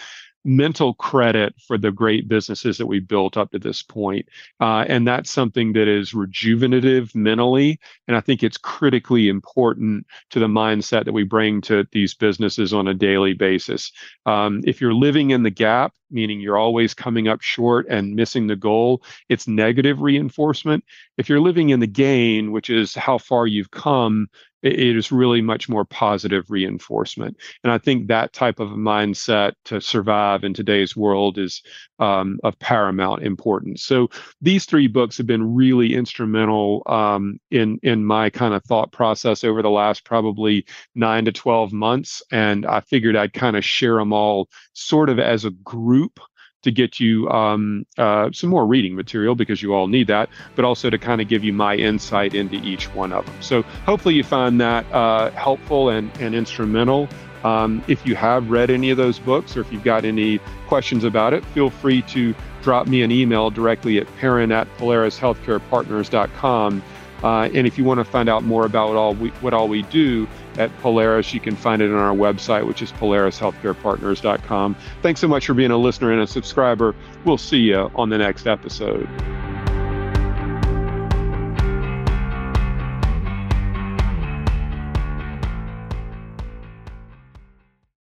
mental 0.45 0.95
credit 0.95 1.55
for 1.67 1.77
the 1.77 1.93
great 1.93 2.29
businesses 2.29 2.79
that 2.79 2.87
we 2.87 3.01
built 3.01 3.37
up 3.37 3.51
to 3.51 3.59
this 3.59 3.83
point. 3.83 4.27
Uh, 4.61 4.85
and 4.89 5.07
that's 5.07 5.31
something 5.31 5.73
that 5.75 5.89
is 5.89 6.13
rejuvenative 6.13 7.15
mentally. 7.15 7.79
And 8.09 8.17
I 8.17 8.21
think 8.21 8.43
it's 8.43 8.57
critically 8.57 9.29
important 9.29 10.07
to 10.31 10.39
the 10.39 10.47
mindset 10.47 11.05
that 11.05 11.13
we 11.13 11.25
bring 11.25 11.61
to 11.63 11.87
these 11.93 12.15
businesses 12.15 12.73
on 12.73 12.89
a 12.89 12.95
daily 12.95 13.35
basis. 13.35 13.93
Um, 14.27 14.63
if 14.65 14.81
you're 14.81 14.95
living 14.95 15.31
in 15.31 15.43
the 15.43 15.51
gap, 15.51 15.93
meaning 16.11 16.41
you're 16.41 16.59
always 16.59 16.95
coming 16.95 17.29
up 17.29 17.41
short 17.41 17.87
and 17.89 18.15
missing 18.15 18.47
the 18.47 18.57
goal, 18.57 19.03
it's 19.29 19.47
negative 19.47 20.01
reinforcement. 20.01 20.85
If 21.19 21.29
you're 21.29 21.41
living 21.41 21.71
in 21.71 21.81
the 21.81 21.87
gain, 21.87 22.51
which 22.51 22.71
is 22.71 22.95
how 22.95 23.19
far 23.19 23.47
you've 23.47 23.71
come, 23.71 24.29
it 24.63 24.97
is 24.97 25.13
really 25.13 25.41
much 25.41 25.69
more 25.69 25.85
positive 25.85 26.51
reinforcement. 26.51 27.37
And 27.65 27.73
I 27.73 27.79
think 27.79 28.09
that 28.09 28.33
type 28.33 28.61
of 28.61 28.69
mindset 28.71 29.53
to 29.67 29.81
survive 29.81 30.45
in 30.45 30.55
today's 30.55 30.97
world 30.97 31.39
is 31.39 31.63
um, 31.99 32.39
of 32.45 32.59
paramount 32.59 33.23
importance. 33.23 33.85
So 33.85 34.09
these 34.41 34.65
three 34.65 34.87
books 34.87 35.17
have 35.19 35.27
been 35.27 35.55
really 35.55 35.95
instrumental 35.95 36.83
um, 36.87 37.39
in 37.51 37.79
in 37.83 38.05
my 38.05 38.31
kind 38.31 38.55
of 38.55 38.65
thought 38.65 38.93
process 38.93 39.45
over 39.45 39.63
the 39.63 39.71
last 39.71 40.05
probably 40.05 40.67
nine 40.95 41.25
to 41.25 41.33
twelve 41.33 41.73
months. 41.73 42.23
And 42.31 42.67
I 42.67 42.81
figured 42.81 43.17
I'd 43.17 43.33
kind 43.33 43.57
of 43.57 43.65
share 43.65 43.97
them 43.97 44.13
all 44.13 44.49
sort 44.73 45.11
of 45.11 45.19
as 45.19 45.45
a 45.45 45.51
group 45.51 46.21
to 46.63 46.71
get 46.71 47.01
you 47.01 47.29
um, 47.31 47.87
uh, 47.99 48.31
some 48.33 48.51
more 48.51 48.67
reading 48.67 48.95
material 48.95 49.35
because 49.35 49.63
you 49.63 49.75
all 49.75 49.89
need 49.89 50.07
that, 50.09 50.29
but 50.55 50.65
also 50.65 50.91
to 50.91 50.99
kind 50.99 51.21
of 51.21 51.29
give 51.29 51.45
you 51.45 51.53
my 51.53 51.75
insight 51.75 52.35
into 52.35 52.57
each 52.57 52.93
one 52.95 53.13
of 53.13 53.27
them. 53.27 53.35
So 53.41 53.63
hopefully 53.63 54.15
you 54.15 54.25
find 54.25 54.61
that 54.61 54.91
uh, 54.93 55.31
helpful 55.33 55.89
and, 55.89 56.11
and 56.21 56.35
instrumental. 56.35 57.09
Um, 57.45 57.83
if 57.89 58.07
you 58.07 58.15
have 58.17 58.51
read 58.51 58.71
any 58.71 58.91
of 58.91 58.99
those 58.99 59.19
books 59.19 59.57
or 59.57 59.63
if 59.63 59.73
you've 59.73 59.85
got 59.85 60.05
any 60.05 60.39
questions 60.67 61.05
about 61.05 61.33
it, 61.33 61.43
feel 61.47 61.71
free 61.71 62.03
to 62.03 62.35
drop 62.63 62.87
me 62.87 63.03
an 63.03 63.11
email 63.11 63.51
directly 63.51 63.99
at 63.99 64.07
perrin 64.19 64.53
at 64.53 64.69
polarishealthcarepartners.com. 64.77 66.83
Uh, 67.23 67.51
and 67.55 67.67
if 67.67 67.77
you 67.77 67.85
want 67.85 67.99
to 67.99 68.05
find 68.05 68.29
out 68.29 68.45
more 68.45 68.65
about 68.65 68.89
what 68.89 68.97
all 68.97 69.15
we, 69.15 69.29
what 69.41 69.55
all 69.55 69.69
we 69.69 69.83
do, 69.83 70.27
at 70.59 70.77
Polaris. 70.79 71.33
You 71.35 71.41
can 71.41 71.57
find 71.57 71.83
it 71.83 71.91
on 71.91 71.99
our 71.99 72.15
website, 72.15 72.67
which 72.67 72.83
is 72.83 72.93
polarishealthcarepartners.com. 72.93 74.77
Thanks 75.03 75.21
so 75.21 75.29
much 75.29 75.47
for 75.47 75.55
being 75.55 75.71
a 75.71 75.79
listener 75.79 76.13
and 76.13 76.23
a 76.23 76.27
subscriber. 76.27 76.95
We'll 77.25 77.39
see 77.39 77.59
you 77.59 77.91
on 77.95 78.09
the 78.09 78.19
next 78.19 78.47
episode. 78.47 79.09